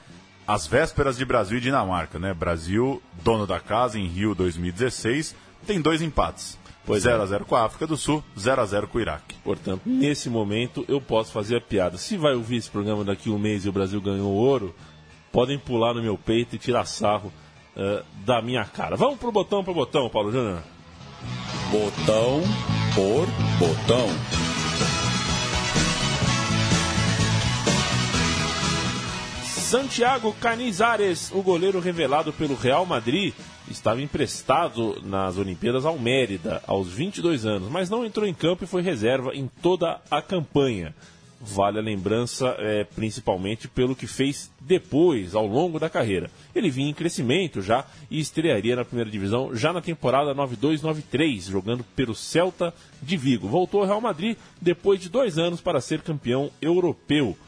às 0.50 0.66
vésperas 0.66 1.16
de 1.16 1.24
Brasil 1.24 1.58
e 1.58 1.60
Dinamarca, 1.60 2.18
né? 2.18 2.34
Brasil, 2.34 3.00
dono 3.22 3.46
da 3.46 3.60
casa 3.60 4.00
em 4.00 4.06
Rio 4.08 4.34
2016, 4.34 5.36
tem 5.64 5.80
dois 5.80 6.02
empates. 6.02 6.58
Pois 6.84 7.04
0 7.04 7.20
é. 7.20 7.22
a 7.22 7.26
0 7.26 7.44
com 7.44 7.54
a 7.54 7.64
África 7.64 7.86
do 7.86 7.96
Sul, 7.96 8.24
0 8.36 8.60
a 8.60 8.66
0 8.66 8.88
com 8.88 8.98
o 8.98 9.00
Iraque. 9.00 9.36
Portanto, 9.44 9.82
nesse 9.86 10.28
momento 10.28 10.84
eu 10.88 11.00
posso 11.00 11.30
fazer 11.30 11.58
a 11.58 11.60
piada. 11.60 11.96
Se 11.98 12.16
vai 12.16 12.34
ouvir 12.34 12.56
esse 12.56 12.68
programa 12.68 13.04
daqui 13.04 13.30
um 13.30 13.38
mês 13.38 13.64
e 13.64 13.68
o 13.68 13.72
Brasil 13.72 14.00
ganhou 14.00 14.32
ouro, 14.32 14.74
podem 15.30 15.56
pular 15.56 15.94
no 15.94 16.02
meu 16.02 16.18
peito 16.18 16.56
e 16.56 16.58
tirar 16.58 16.84
sarro 16.84 17.32
uh, 17.76 18.04
da 18.24 18.42
minha 18.42 18.64
cara. 18.64 18.96
Vamos 18.96 19.20
pro 19.20 19.30
botão 19.30 19.62
pro 19.62 19.72
botão, 19.72 20.10
Paulo 20.10 20.32
Júnior. 20.32 20.62
Botão 21.70 22.42
por 22.96 23.26
botão. 23.56 24.39
Santiago 29.70 30.32
Canizares, 30.40 31.30
o 31.32 31.42
goleiro 31.42 31.78
revelado 31.78 32.32
pelo 32.32 32.56
Real 32.56 32.84
Madrid, 32.84 33.32
estava 33.70 34.02
emprestado 34.02 35.00
nas 35.04 35.36
Olimpíadas 35.36 35.86
ao 35.86 35.96
Mérida 35.96 36.60
aos 36.66 36.88
22 36.88 37.46
anos, 37.46 37.68
mas 37.68 37.88
não 37.88 38.04
entrou 38.04 38.26
em 38.26 38.34
campo 38.34 38.64
e 38.64 38.66
foi 38.66 38.82
reserva 38.82 39.30
em 39.32 39.48
toda 39.62 40.00
a 40.10 40.20
campanha. 40.20 40.92
Vale 41.40 41.78
a 41.78 41.82
lembrança 41.82 42.56
é, 42.58 42.82
principalmente 42.82 43.68
pelo 43.68 43.94
que 43.94 44.08
fez 44.08 44.50
depois, 44.60 45.36
ao 45.36 45.46
longo 45.46 45.78
da 45.78 45.88
carreira. 45.88 46.32
Ele 46.52 46.68
vinha 46.68 46.90
em 46.90 46.92
crescimento 46.92 47.62
já 47.62 47.84
e 48.10 48.18
estrearia 48.18 48.74
na 48.74 48.84
primeira 48.84 49.08
divisão 49.08 49.54
já 49.54 49.72
na 49.72 49.80
temporada 49.80 50.34
92-93, 50.34 51.48
jogando 51.48 51.84
pelo 51.94 52.12
Celta 52.12 52.74
de 53.00 53.16
Vigo. 53.16 53.46
Voltou 53.46 53.82
ao 53.82 53.86
Real 53.86 54.00
Madrid 54.00 54.36
depois 54.60 54.98
de 54.98 55.08
dois 55.08 55.38
anos 55.38 55.60
para 55.60 55.80
ser 55.80 56.02
campeão 56.02 56.50
europeu 56.60 57.38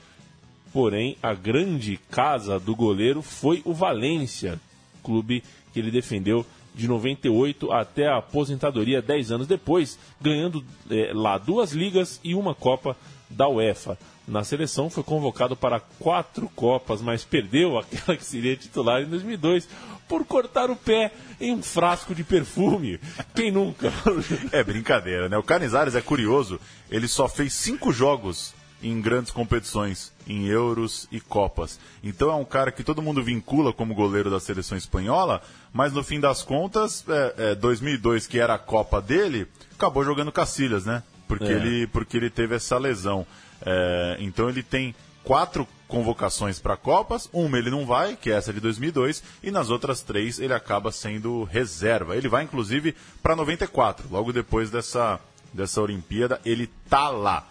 Porém, 0.72 1.16
a 1.22 1.34
grande 1.34 1.98
casa 2.10 2.58
do 2.58 2.74
goleiro 2.74 3.20
foi 3.20 3.60
o 3.64 3.74
Valência, 3.74 4.58
clube 5.02 5.42
que 5.72 5.78
ele 5.78 5.90
defendeu 5.90 6.46
de 6.74 6.88
98 6.88 7.70
até 7.70 8.08
a 8.08 8.18
aposentadoria 8.18 9.02
10 9.02 9.32
anos 9.32 9.46
depois, 9.46 9.98
ganhando 10.20 10.64
é, 10.90 11.12
lá 11.12 11.36
duas 11.36 11.72
ligas 11.72 12.20
e 12.24 12.34
uma 12.34 12.54
Copa 12.54 12.96
da 13.28 13.48
UEFA. 13.48 13.98
Na 14.26 14.44
seleção 14.44 14.88
foi 14.88 15.02
convocado 15.02 15.56
para 15.56 15.80
quatro 15.80 16.48
Copas, 16.54 17.02
mas 17.02 17.24
perdeu 17.24 17.76
aquela 17.78 18.16
que 18.16 18.24
seria 18.24 18.56
titular 18.56 19.02
em 19.02 19.06
2002 19.06 19.68
por 20.08 20.24
cortar 20.24 20.70
o 20.70 20.76
pé 20.76 21.12
em 21.40 21.52
um 21.52 21.62
frasco 21.62 22.14
de 22.14 22.24
perfume. 22.24 23.00
Quem 23.34 23.50
nunca? 23.50 23.92
É 24.52 24.62
brincadeira, 24.62 25.28
né? 25.28 25.36
O 25.36 25.42
Canizares 25.42 25.94
é 25.94 26.00
curioso, 26.00 26.60
ele 26.90 27.08
só 27.08 27.28
fez 27.28 27.52
cinco 27.52 27.92
jogos 27.92 28.54
em 28.82 29.00
grandes 29.00 29.30
competições, 29.30 30.12
em 30.26 30.46
Euros 30.46 31.06
e 31.10 31.20
Copas. 31.20 31.78
Então 32.02 32.30
é 32.30 32.34
um 32.34 32.44
cara 32.44 32.72
que 32.72 32.82
todo 32.82 33.02
mundo 33.02 33.22
vincula 33.22 33.72
como 33.72 33.94
goleiro 33.94 34.30
da 34.30 34.40
seleção 34.40 34.76
espanhola, 34.76 35.40
mas 35.72 35.92
no 35.92 36.02
fim 36.02 36.18
das 36.18 36.42
contas, 36.42 37.04
é, 37.08 37.34
é, 37.52 37.54
2002, 37.54 38.26
que 38.26 38.38
era 38.38 38.54
a 38.54 38.58
Copa 38.58 39.00
dele, 39.00 39.46
acabou 39.72 40.04
jogando 40.04 40.32
Cacilhas, 40.32 40.84
né? 40.84 41.02
Porque, 41.28 41.44
É. 41.44 41.52
ele, 41.52 41.86
porque 41.86 42.16
ele 42.16 42.28
teve 42.30 42.56
essa 42.56 42.76
lesão. 42.78 43.26
É, 43.64 44.16
então 44.20 44.48
ele 44.48 44.62
tem 44.62 44.94
quatro 45.22 45.66
convocações 45.86 46.58
para 46.58 46.76
Copas, 46.76 47.28
uma 47.32 47.58
ele 47.58 47.70
não 47.70 47.84
vai, 47.86 48.16
que 48.16 48.30
é 48.30 48.34
essa 48.34 48.52
de 48.52 48.60
2002, 48.60 49.22
e 49.42 49.50
nas 49.50 49.68
outras 49.70 50.00
três 50.00 50.40
ele 50.40 50.54
acaba 50.54 50.90
sendo 50.90 51.44
reserva. 51.44 52.16
Ele 52.16 52.28
vai 52.28 52.44
inclusive 52.44 52.96
para 53.22 53.36
94, 53.36 54.08
logo 54.10 54.32
depois 54.32 54.70
dessa, 54.70 55.20
dessa 55.52 55.80
Olimpíada, 55.80 56.40
ele 56.44 56.68
tá 56.88 57.08
lá. 57.10 57.46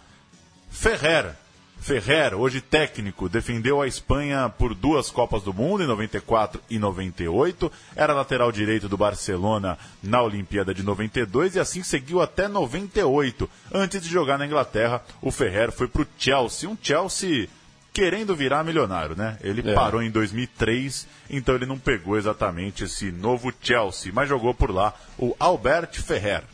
Ferrer. 0.72 1.36
Ferrer, 1.80 2.32
hoje 2.34 2.60
técnico, 2.60 3.28
defendeu 3.28 3.82
a 3.82 3.88
Espanha 3.88 4.48
por 4.48 4.72
duas 4.72 5.10
Copas 5.10 5.42
do 5.42 5.52
Mundo, 5.52 5.82
em 5.82 5.86
94 5.86 6.60
e 6.70 6.78
98. 6.78 7.70
Era 7.96 8.12
lateral 8.14 8.52
direito 8.52 8.88
do 8.88 8.96
Barcelona 8.96 9.76
na 10.00 10.22
Olimpíada 10.22 10.72
de 10.72 10.84
92 10.84 11.56
e 11.56 11.60
assim 11.60 11.82
seguiu 11.82 12.22
até 12.22 12.46
98. 12.46 13.50
Antes 13.72 14.00
de 14.00 14.08
jogar 14.08 14.38
na 14.38 14.46
Inglaterra, 14.46 15.02
o 15.20 15.32
Ferrer 15.32 15.72
foi 15.72 15.88
para 15.88 16.02
o 16.02 16.06
Chelsea. 16.16 16.68
Um 16.70 16.78
Chelsea 16.80 17.48
querendo 17.92 18.34
virar 18.36 18.62
milionário, 18.62 19.16
né? 19.16 19.36
Ele 19.42 19.68
É. 19.68 19.74
parou 19.74 20.00
em 20.02 20.10
2003, 20.10 21.06
então 21.28 21.56
ele 21.56 21.66
não 21.66 21.78
pegou 21.78 22.16
exatamente 22.16 22.84
esse 22.84 23.10
novo 23.10 23.52
Chelsea, 23.60 24.12
mas 24.14 24.28
jogou 24.28 24.54
por 24.54 24.70
lá 24.70 24.94
o 25.18 25.34
Albert 25.38 26.00
Ferrer. 26.00 26.44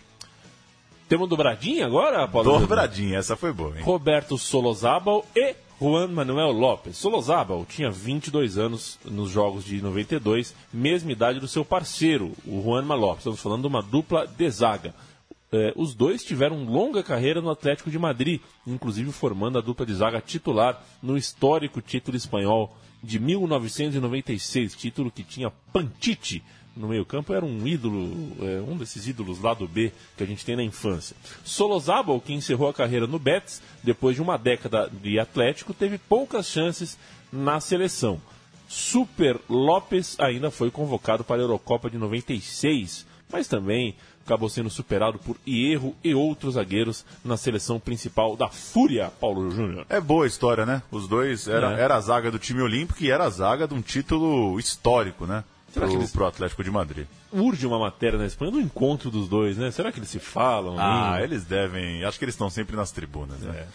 Temos 1.09 1.27
dobradinha 1.27 1.87
agora, 1.87 2.29
Paulo? 2.29 2.59
Dobradinha, 2.61 3.18
essa 3.18 3.35
foi 3.35 3.51
boa, 3.51 3.75
hein? 3.75 3.83
Roberto 3.83 4.37
Solozábal 4.37 5.25
e 5.35 5.55
Juan 5.81 6.09
Manuel 6.09 6.53
Lopes. 6.53 6.99
Solozábal 6.99 7.64
tinha 7.66 7.90
22 7.90 8.59
anos 8.59 8.99
nos 9.07 9.31
jogos 9.31 9.64
de 9.64 9.81
92, 9.81 10.55
mesma 10.71 11.11
idade 11.11 11.40
do 11.40 11.49
seu 11.49 11.64
parceiro, 11.64 12.33
o 12.47 12.62
Juan 12.62 12.83
Manuel 12.83 13.07
Lopes. 13.07 13.21
Estamos 13.21 13.40
falando 13.40 13.62
de 13.62 13.68
uma 13.68 13.83
dupla 13.83 14.27
de 14.27 14.51
zaga. 14.51 14.94
Eh, 15.51 15.73
os 15.77 15.94
dois 15.94 16.23
tiveram 16.23 16.64
longa 16.64 17.03
carreira 17.03 17.40
no 17.40 17.49
Atlético 17.49 17.90
de 17.90 17.99
Madrid, 17.99 18.42
inclusive 18.66 19.11
formando 19.11 19.57
a 19.57 19.62
dupla 19.62 19.87
de 19.87 19.94
zaga 19.94 20.21
titular 20.21 20.85
no 21.03 21.16
histórico 21.16 21.81
título 21.81 22.18
espanhol 22.18 22.77
de 23.03 23.18
1996, 23.18 24.75
título 24.75 25.11
que 25.11 25.23
tinha 25.23 25.51
Pantite 25.73 26.42
no 26.79 26.88
meio-campo 26.88 27.35
era 27.35 27.45
um 27.45 27.67
ídolo, 27.67 28.33
é, 28.41 28.61
um 28.61 28.77
desses 28.77 29.07
ídolos 29.07 29.41
lá 29.41 29.53
do 29.53 29.67
B 29.67 29.93
que 30.17 30.23
a 30.23 30.27
gente 30.27 30.45
tem 30.45 30.57
na 30.57 30.62
infância. 30.62 31.17
Solozábal, 31.45 32.21
que 32.21 32.33
encerrou 32.33 32.69
a 32.69 32.75
carreira 32.75 33.07
no 33.07 33.19
Betis, 33.19 33.61
depois 33.83 34.14
de 34.17 34.23
uma 34.23 34.38
década 34.38 34.88
de 35.03 35.19
Atlético, 35.19 35.75
teve 35.75 35.99
poucas 35.99 36.47
chances 36.47 36.97
na 37.33 37.59
seleção. 37.61 38.21
Super 38.69 39.38
Lopes 39.49 40.14
ainda 40.21 40.51
foi 40.51 40.71
convocado 40.71 41.25
para 41.25 41.37
a 41.37 41.45
Eurocopa 41.45 41.91
de 41.91 41.99
96, 41.99 43.07
mas 43.33 43.49
também 43.49 43.95
acabou 44.25 44.49
sendo 44.51 44.69
superado 44.69 45.19
por 45.19 45.37
Hierro 45.47 45.97
e 46.05 46.14
outros 46.14 46.55
zagueiros 46.55 47.03
na 47.25 47.38
seleção 47.38 47.81
principal 47.81 48.37
da 48.37 48.49
Fúria, 48.49 49.11
Paulo 49.19 49.51
Júnior. 49.51 49.87
É 49.88 49.99
boa 50.01 50.25
a 50.25 50.27
história, 50.27 50.67
né? 50.67 50.83
Os 50.91 51.09
dois, 51.09 51.49
era, 51.49 51.79
É. 51.79 51.81
era 51.81 51.97
a 51.97 52.01
zaga 52.01 52.31
do 52.31 52.38
time 52.38 52.61
olímpico 52.61 53.03
e 53.03 53.11
era 53.11 53.25
a 53.25 53.31
zaga 53.31 53.67
de 53.67 53.73
um 53.73 53.81
título 53.81 54.59
histórico, 54.61 55.27
né? 55.27 55.43
Será 55.79 55.87
pro, 55.87 55.97
que 55.97 56.03
eles- 56.03 56.12
pro 56.12 56.27
Atlético 56.27 56.64
de 56.64 56.71
Madrid. 56.71 57.07
Urge 57.33 57.67
uma 57.67 57.79
matéria 57.79 58.19
na 58.19 58.27
Espanha 58.27 58.53
do 58.53 58.61
encontro 58.61 59.11
dos 59.11 59.29
dois, 59.29 59.57
né? 59.57 59.71
Será 59.71 59.91
que 59.93 59.99
eles 59.99 60.09
se 60.11 60.19
falam? 60.19 60.77
Ah, 60.79 61.19
eles 61.23 61.45
devem. 61.45 62.05
Acho 62.05 62.19
que 62.19 62.25
eles 62.25 62.35
estão 62.35 62.51
sempre 62.51 62.77
nas 62.77 62.91
tribunas, 62.91 63.38
né? 63.41 63.61
É. 63.61 63.67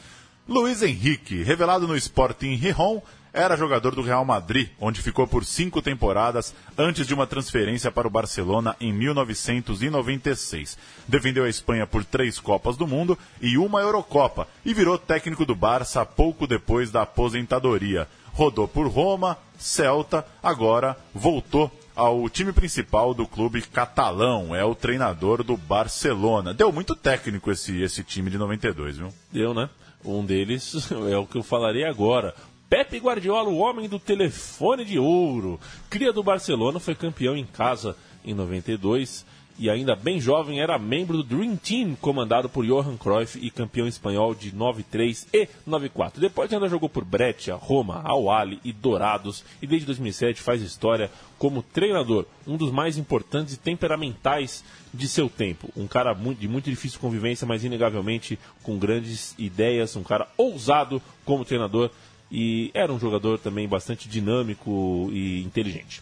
Luiz 0.47 0.81
Henrique, 0.83 1.41
revelado 1.43 1.87
no 1.87 1.95
Sporting 1.95 2.57
Gijón, 2.57 2.99
era 3.31 3.55
jogador 3.57 3.95
do 3.95 4.01
Real 4.01 4.23
Madrid, 4.25 4.69
onde 4.79 5.01
ficou 5.01 5.25
por 5.25 5.43
cinco 5.45 5.81
temporadas 5.81 6.53
antes 6.77 7.07
de 7.07 7.13
uma 7.13 7.25
transferência 7.25 7.89
para 7.91 8.07
o 8.07 8.11
Barcelona 8.11 8.75
em 8.79 8.91
1996. 8.93 10.77
Defendeu 11.07 11.43
a 11.45 11.49
Espanha 11.49 11.87
por 11.87 12.03
três 12.03 12.39
Copas 12.39 12.77
do 12.77 12.85
Mundo 12.87 13.17
e 13.41 13.57
uma 13.57 13.81
Eurocopa 13.81 14.47
e 14.65 14.73
virou 14.73 14.97
técnico 14.97 15.45
do 15.45 15.55
Barça 15.55 16.05
pouco 16.05 16.45
depois 16.45 16.91
da 16.91 17.01
aposentadoria. 17.03 18.07
Rodou 18.33 18.67
por 18.67 18.87
Roma, 18.87 19.37
Celta, 19.57 20.25
agora 20.41 20.97
voltou 21.13 21.71
ao 21.95 22.27
time 22.29 22.51
principal 22.51 23.13
do 23.13 23.27
clube 23.27 23.61
catalão, 23.61 24.55
é 24.55 24.63
o 24.63 24.75
treinador 24.75 25.43
do 25.43 25.55
Barcelona. 25.55 26.53
Deu 26.53 26.71
muito 26.71 26.95
técnico 26.95 27.51
esse, 27.51 27.81
esse 27.81 28.03
time 28.03 28.29
de 28.29 28.37
92, 28.37 28.97
viu? 28.97 29.09
Deu, 29.31 29.53
né? 29.53 29.69
Um 30.03 30.25
deles 30.25 30.91
é 31.11 31.17
o 31.17 31.25
que 31.25 31.37
eu 31.37 31.43
falarei 31.43 31.85
agora. 31.85 32.33
Pepe 32.69 32.97
Guardiola, 32.97 33.49
o 33.49 33.57
homem 33.57 33.87
do 33.87 33.99
telefone 33.99 34.83
de 34.83 34.97
ouro. 34.97 35.59
Cria 35.89 36.11
do 36.11 36.23
Barcelona, 36.23 36.79
foi 36.79 36.95
campeão 36.95 37.37
em 37.37 37.45
casa 37.45 37.95
em 38.25 38.33
92 38.33 39.25
e 39.57 39.69
ainda 39.69 39.95
bem 39.95 40.19
jovem 40.19 40.59
era 40.59 40.77
membro 40.79 41.17
do 41.17 41.23
Dream 41.23 41.55
Team, 41.55 41.95
comandado 41.99 42.49
por 42.49 42.65
Johan 42.65 42.97
Cruyff 42.97 43.39
e 43.39 43.49
campeão 43.49 43.87
espanhol 43.87 44.33
de 44.33 44.55
93 44.55 45.27
e 45.33 45.47
94. 45.65 46.19
Depois 46.19 46.51
ainda 46.51 46.67
jogou 46.67 46.89
por 46.89 47.05
Breccia, 47.05 47.55
Roma, 47.55 48.01
Al 48.03 48.29
Ahly 48.29 48.59
e 48.63 48.71
Dourados 48.71 49.43
e 49.61 49.67
desde 49.67 49.85
2007 49.85 50.41
faz 50.41 50.61
história 50.61 51.11
como 51.37 51.61
treinador, 51.61 52.25
um 52.47 52.57
dos 52.57 52.71
mais 52.71 52.97
importantes 52.97 53.53
e 53.55 53.59
temperamentais 53.59 54.63
de 54.93 55.07
seu 55.07 55.29
tempo. 55.29 55.69
Um 55.75 55.87
cara 55.87 56.13
de 56.13 56.47
muito 56.47 56.69
difícil 56.69 56.99
convivência, 56.99 57.45
mas 57.45 57.63
inegavelmente 57.63 58.39
com 58.63 58.77
grandes 58.77 59.35
ideias, 59.37 59.95
um 59.95 60.03
cara 60.03 60.27
ousado 60.37 61.01
como 61.25 61.45
treinador 61.45 61.89
e 62.31 62.71
era 62.73 62.91
um 62.91 62.99
jogador 62.99 63.37
também 63.37 63.67
bastante 63.67 64.09
dinâmico 64.09 65.09
e 65.11 65.43
inteligente. 65.43 66.01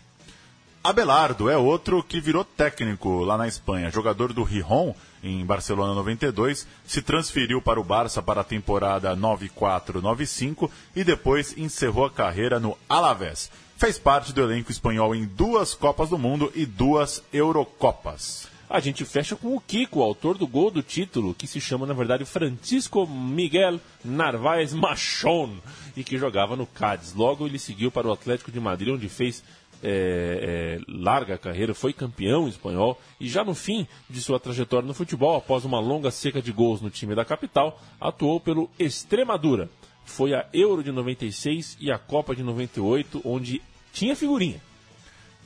Abelardo 0.83 1.47
é 1.47 1.55
outro 1.55 2.01
que 2.01 2.19
virou 2.19 2.43
técnico 2.43 3.23
lá 3.23 3.37
na 3.37 3.47
Espanha. 3.47 3.91
Jogador 3.91 4.33
do 4.33 4.41
Rijon, 4.41 4.95
em 5.23 5.45
Barcelona 5.45 5.93
92, 5.93 6.65
se 6.83 7.03
transferiu 7.03 7.61
para 7.61 7.79
o 7.79 7.83
Barça 7.83 8.19
para 8.19 8.41
a 8.41 8.43
temporada 8.43 9.15
94-95 9.15 10.71
e 10.95 11.03
depois 11.03 11.55
encerrou 11.55 12.05
a 12.05 12.09
carreira 12.09 12.59
no 12.59 12.75
Alavés. 12.89 13.51
Fez 13.77 13.99
parte 13.99 14.33
do 14.33 14.41
elenco 14.41 14.71
espanhol 14.71 15.13
em 15.13 15.25
duas 15.25 15.75
Copas 15.75 16.09
do 16.09 16.17
Mundo 16.17 16.51
e 16.55 16.65
duas 16.65 17.23
Eurocopas. 17.31 18.47
A 18.67 18.79
gente 18.79 19.03
fecha 19.03 19.35
com 19.35 19.53
o 19.53 19.59
Kiko, 19.59 20.01
autor 20.01 20.37
do 20.37 20.47
gol 20.47 20.71
do 20.71 20.81
título, 20.81 21.35
que 21.35 21.45
se 21.45 21.59
chama, 21.59 21.85
na 21.85 21.93
verdade, 21.93 22.23
Francisco 22.23 23.05
Miguel 23.05 23.81
Narváez 24.03 24.73
Machon, 24.73 25.57
e 25.95 26.05
que 26.05 26.17
jogava 26.17 26.55
no 26.55 26.65
Cádiz. 26.65 27.13
Logo 27.13 27.45
ele 27.45 27.59
seguiu 27.59 27.91
para 27.91 28.07
o 28.07 28.13
Atlético 28.13 28.49
de 28.49 28.61
Madrid, 28.61 28.93
onde 28.93 29.09
fez 29.09 29.43
é, 29.83 30.79
é, 30.79 30.79
larga 30.87 31.37
carreira, 31.37 31.73
foi 31.73 31.93
campeão 31.93 32.47
espanhol, 32.47 32.99
e 33.19 33.27
já 33.27 33.43
no 33.43 33.53
fim 33.53 33.87
de 34.09 34.21
sua 34.21 34.39
trajetória 34.39 34.87
no 34.87 34.93
futebol, 34.93 35.35
após 35.35 35.65
uma 35.65 35.79
longa 35.79 36.11
seca 36.11 36.41
de 36.41 36.51
gols 36.51 36.81
no 36.81 36.89
time 36.89 37.15
da 37.15 37.25
capital, 37.25 37.81
atuou 37.99 38.39
pelo 38.39 38.69
Extremadura. 38.77 39.69
Foi 40.05 40.33
a 40.33 40.45
Euro 40.53 40.83
de 40.83 40.91
96 40.91 41.77
e 41.79 41.91
a 41.91 41.97
Copa 41.97 42.35
de 42.35 42.43
98, 42.43 43.21
onde 43.23 43.61
tinha 43.93 44.15
figurinha. 44.15 44.61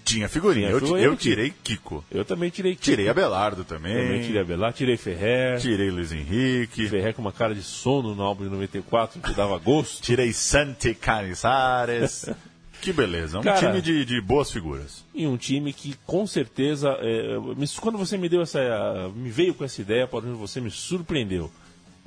Tinha 0.04 0.30
figurinha. 0.30 0.67
Tinha 0.67 0.78
Eu, 0.78 0.80
figurinha 0.80 1.08
eu 1.08 1.15
tirei 1.15 1.54
Kiko. 1.63 2.06
Eu 2.12 2.24
também 2.24 2.52
tirei 2.52 2.74
Kiko. 2.74 2.84
Tirei 2.84 3.10
Abelardo 3.10 3.63
também. 3.63 3.95
Também 3.95 4.21
tirei 4.21 4.41
Abelar, 4.41 4.71
tirei 4.71 4.98
Ferrer. 4.98 5.60
Tirei 5.60 5.89
Luiz 5.89 6.12
Henrique. 6.12 6.88
Ferrer 6.88 7.13
com 7.15 7.24
uma 7.24 7.32
cara 7.32 7.56
de 7.56 7.63
sono 7.63 8.13
no 8.13 8.21
álbum 8.21 8.43
de 8.43 8.52
94, 8.52 9.19
que 9.19 9.34
dava 9.34 9.58
gosto. 9.58 10.04
Tirei 10.04 10.32
Santi 10.32 10.93
Canizares. 10.93 12.30
que 12.82 12.94
beleza. 12.94 13.40
Um 13.40 13.42
Cara- 13.44 13.60
time 13.60 13.82
de, 13.82 14.06
de 14.06 14.22
boas 14.22 14.52
figuras. 14.52 15.04
E 15.14 15.26
um 15.26 15.38
time 15.38 15.74
que, 15.74 15.96
com 16.06 16.26
certeza, 16.28 16.98
é, 17.00 17.38
quando 17.82 17.98
você 17.98 18.18
me 18.18 18.30
deu 18.30 18.42
essa. 18.42 18.60
me 19.16 19.30
veio 19.30 19.54
com 19.54 19.64
essa 19.64 19.82
ideia, 19.82 20.08
Paulo 20.08 20.28
Júnior, 20.28 20.48
você 20.48 20.62
me 20.62 20.72
surpreendeu. 20.72 21.52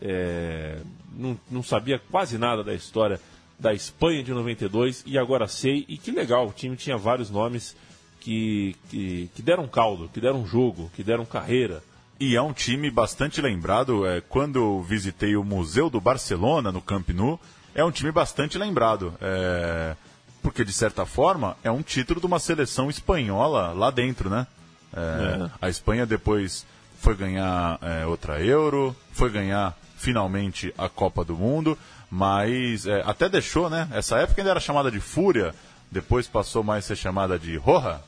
É, 0.00 0.78
não, 1.16 1.38
não 1.50 1.62
sabia 1.62 1.98
quase 2.10 2.38
nada 2.38 2.62
da 2.62 2.72
história 2.74 3.20
da 3.58 3.74
Espanha 3.74 4.22
de 4.22 4.32
92 4.32 5.02
e 5.06 5.18
agora 5.18 5.48
sei. 5.48 5.84
E 5.88 5.96
que 5.98 6.10
legal, 6.10 6.46
o 6.46 6.52
time 6.52 6.76
tinha 6.76 6.96
vários 6.96 7.30
nomes 7.30 7.74
que, 8.20 8.76
que, 8.88 9.30
que 9.34 9.42
deram 9.42 9.66
caldo, 9.66 10.08
que 10.12 10.20
deram 10.20 10.46
jogo, 10.46 10.90
que 10.94 11.02
deram 11.02 11.24
carreira. 11.24 11.82
E 12.20 12.34
é 12.36 12.42
um 12.42 12.52
time 12.52 12.90
bastante 12.90 13.40
lembrado. 13.40 14.06
É, 14.06 14.20
quando 14.20 14.56
eu 14.58 14.82
visitei 14.82 15.36
o 15.36 15.44
Museu 15.44 15.88
do 15.88 16.00
Barcelona, 16.00 16.72
no 16.72 16.80
Camp 16.82 17.08
Nou, 17.10 17.40
é 17.74 17.84
um 17.84 17.90
time 17.90 18.10
bastante 18.10 18.58
lembrado. 18.58 19.14
É, 19.20 19.96
porque, 20.42 20.64
de 20.64 20.72
certa 20.72 21.04
forma, 21.04 21.56
é 21.62 21.70
um 21.70 21.82
título 21.82 22.20
de 22.20 22.26
uma 22.26 22.38
seleção 22.38 22.88
espanhola 22.88 23.72
lá 23.72 23.90
dentro, 23.90 24.30
né? 24.30 24.46
É, 24.92 25.44
É. 25.44 25.50
A 25.60 25.68
Espanha 25.68 26.06
depois 26.06 26.64
foi 27.00 27.14
ganhar 27.14 27.78
é, 27.82 28.06
outra 28.06 28.42
Euro, 28.42 28.94
foi 29.12 29.30
ganhar 29.30 29.76
finalmente 29.96 30.72
a 30.78 30.88
Copa 30.88 31.24
do 31.24 31.36
Mundo, 31.36 31.76
mas 32.10 32.86
é, 32.86 33.02
até 33.04 33.28
deixou, 33.28 33.68
né? 33.68 33.88
Essa 33.92 34.18
época 34.18 34.40
ainda 34.40 34.50
era 34.50 34.60
chamada 34.60 34.90
de 34.90 35.00
Fúria, 35.00 35.54
depois 35.90 36.26
passou 36.26 36.62
mais 36.62 36.84
a 36.84 36.88
ser 36.88 36.96
chamada 36.96 37.38
de 37.38 37.56
Roja. 37.56 38.00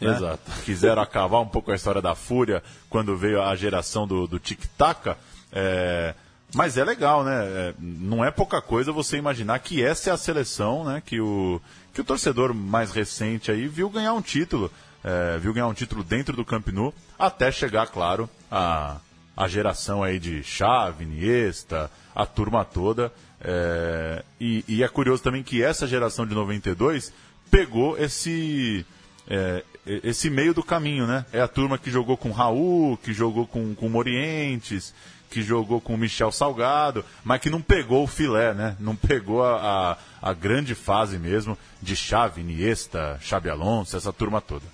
né? 0.00 0.10
Exato. 0.16 0.50
Quiseram 0.64 1.02
acabar 1.02 1.40
um 1.40 1.46
pouco 1.46 1.70
a 1.70 1.74
história 1.74 2.02
da 2.02 2.14
Fúria 2.14 2.62
quando 2.88 3.16
veio 3.16 3.42
a 3.42 3.54
geração 3.56 4.06
do, 4.06 4.26
do 4.26 4.38
Tic-Tac. 4.38 5.16
É, 5.52 6.14
mas 6.54 6.76
é 6.76 6.84
legal, 6.84 7.24
né? 7.24 7.44
É, 7.44 7.74
não 7.78 8.24
é 8.24 8.30
pouca 8.30 8.60
coisa 8.62 8.92
você 8.92 9.16
imaginar 9.16 9.58
que 9.58 9.82
essa 9.82 10.10
é 10.10 10.12
a 10.12 10.16
seleção, 10.16 10.84
né? 10.84 11.02
Que 11.04 11.20
o, 11.20 11.60
que 11.92 12.00
o 12.00 12.04
torcedor 12.04 12.54
mais 12.54 12.90
recente 12.90 13.50
aí 13.50 13.66
viu 13.66 13.90
ganhar 13.90 14.12
um 14.12 14.22
título. 14.22 14.70
é, 15.02 15.38
viu 15.38 15.52
ganhar 15.52 15.66
um 15.66 15.74
título 15.74 16.02
dentro 16.02 16.36
do 16.36 16.44
Camp 16.44 16.68
Nou, 16.68 16.94
até 17.18 17.50
chegar, 17.52 17.86
claro, 17.88 18.28
a, 18.50 18.98
a 19.36 19.48
geração 19.48 20.02
aí 20.02 20.18
de 20.18 20.42
Xavi, 20.42 21.04
Iniesta, 21.04 21.90
a 22.14 22.24
turma 22.24 22.64
toda. 22.64 23.12
É, 23.40 24.24
e, 24.40 24.64
e 24.66 24.82
é 24.82 24.88
curioso 24.88 25.22
também 25.22 25.42
que 25.42 25.62
essa 25.62 25.86
geração 25.86 26.26
de 26.26 26.34
92 26.34 27.12
pegou 27.50 27.98
esse 27.98 28.86
é, 29.28 29.62
esse 30.02 30.30
meio 30.30 30.54
do 30.54 30.62
caminho, 30.62 31.06
né? 31.06 31.26
É 31.32 31.40
a 31.40 31.48
turma 31.48 31.78
que 31.78 31.90
jogou 31.90 32.16
com 32.16 32.30
Raul, 32.30 32.96
que 32.96 33.12
jogou 33.12 33.46
com, 33.46 33.74
com 33.74 33.88
Morientes, 33.88 34.94
que 35.34 35.42
jogou 35.42 35.80
com 35.80 35.96
Michel 35.96 36.30
Salgado, 36.30 37.04
mas 37.24 37.40
que 37.40 37.50
não 37.50 37.60
pegou 37.60 38.04
o 38.04 38.06
filé, 38.06 38.54
né? 38.54 38.76
Não 38.78 38.94
pegou 38.94 39.42
a, 39.42 39.96
a, 40.22 40.30
a 40.30 40.32
grande 40.32 40.76
fase 40.76 41.18
mesmo 41.18 41.58
de 41.82 41.96
Xavi, 41.96 42.40
Iniesta, 42.40 43.18
Xabi 43.20 43.50
Alonso, 43.50 43.96
essa 43.96 44.12
turma 44.12 44.40
toda. 44.40 44.64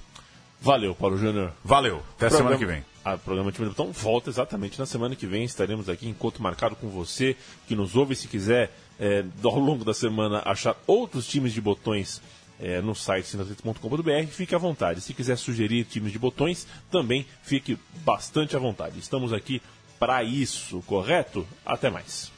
Valeu, 0.61 0.95
Paulo 0.95 1.17
Júnior. 1.17 1.55
Valeu, 1.65 2.03
até 2.15 2.29
semana 2.29 2.59
que 2.59 2.67
vem. 2.67 2.85
Ah, 3.03 3.15
o 3.15 3.19
programa 3.19 3.51
Time 3.51 3.69
do 3.69 3.71
Botão 3.71 3.91
volta 3.91 4.29
exatamente 4.29 4.79
na 4.79 4.85
semana 4.85 5.17
que 5.17 5.27
vem. 5.27 5.45
Estaremos 5.45 5.89
aqui 5.89 6.07
encontro 6.07 6.43
marcado 6.43 6.77
com 6.77 6.91
você 6.91 7.35
que 7.67 7.75
nos 7.75 7.97
ouve. 7.97 8.15
Se 8.15 8.29
quiser, 8.29 8.71
é, 9.01 9.25
ao 9.43 9.59
longo 9.59 9.83
da 9.83 9.95
semana, 9.95 10.43
achar 10.45 10.77
outros 10.87 11.27
times 11.27 11.55
de 11.55 11.63
botões 11.63 12.21
é, 12.61 12.83
no 12.83 12.95
site 12.95 13.27
sinatletas.com.br, 13.27 14.27
fique 14.31 14.55
à 14.55 14.59
vontade. 14.59 15.01
Se 15.01 15.15
quiser 15.15 15.37
sugerir 15.37 15.85
times 15.87 16.13
de 16.13 16.19
botões, 16.19 16.67
também 16.91 17.25
fique 17.43 17.79
bastante 18.05 18.55
à 18.55 18.59
vontade. 18.59 18.99
Estamos 18.99 19.33
aqui 19.33 19.63
para 20.01 20.25
isso, 20.25 20.83
correto? 20.87 21.47
Até 21.65 21.91
mais. 21.91 22.33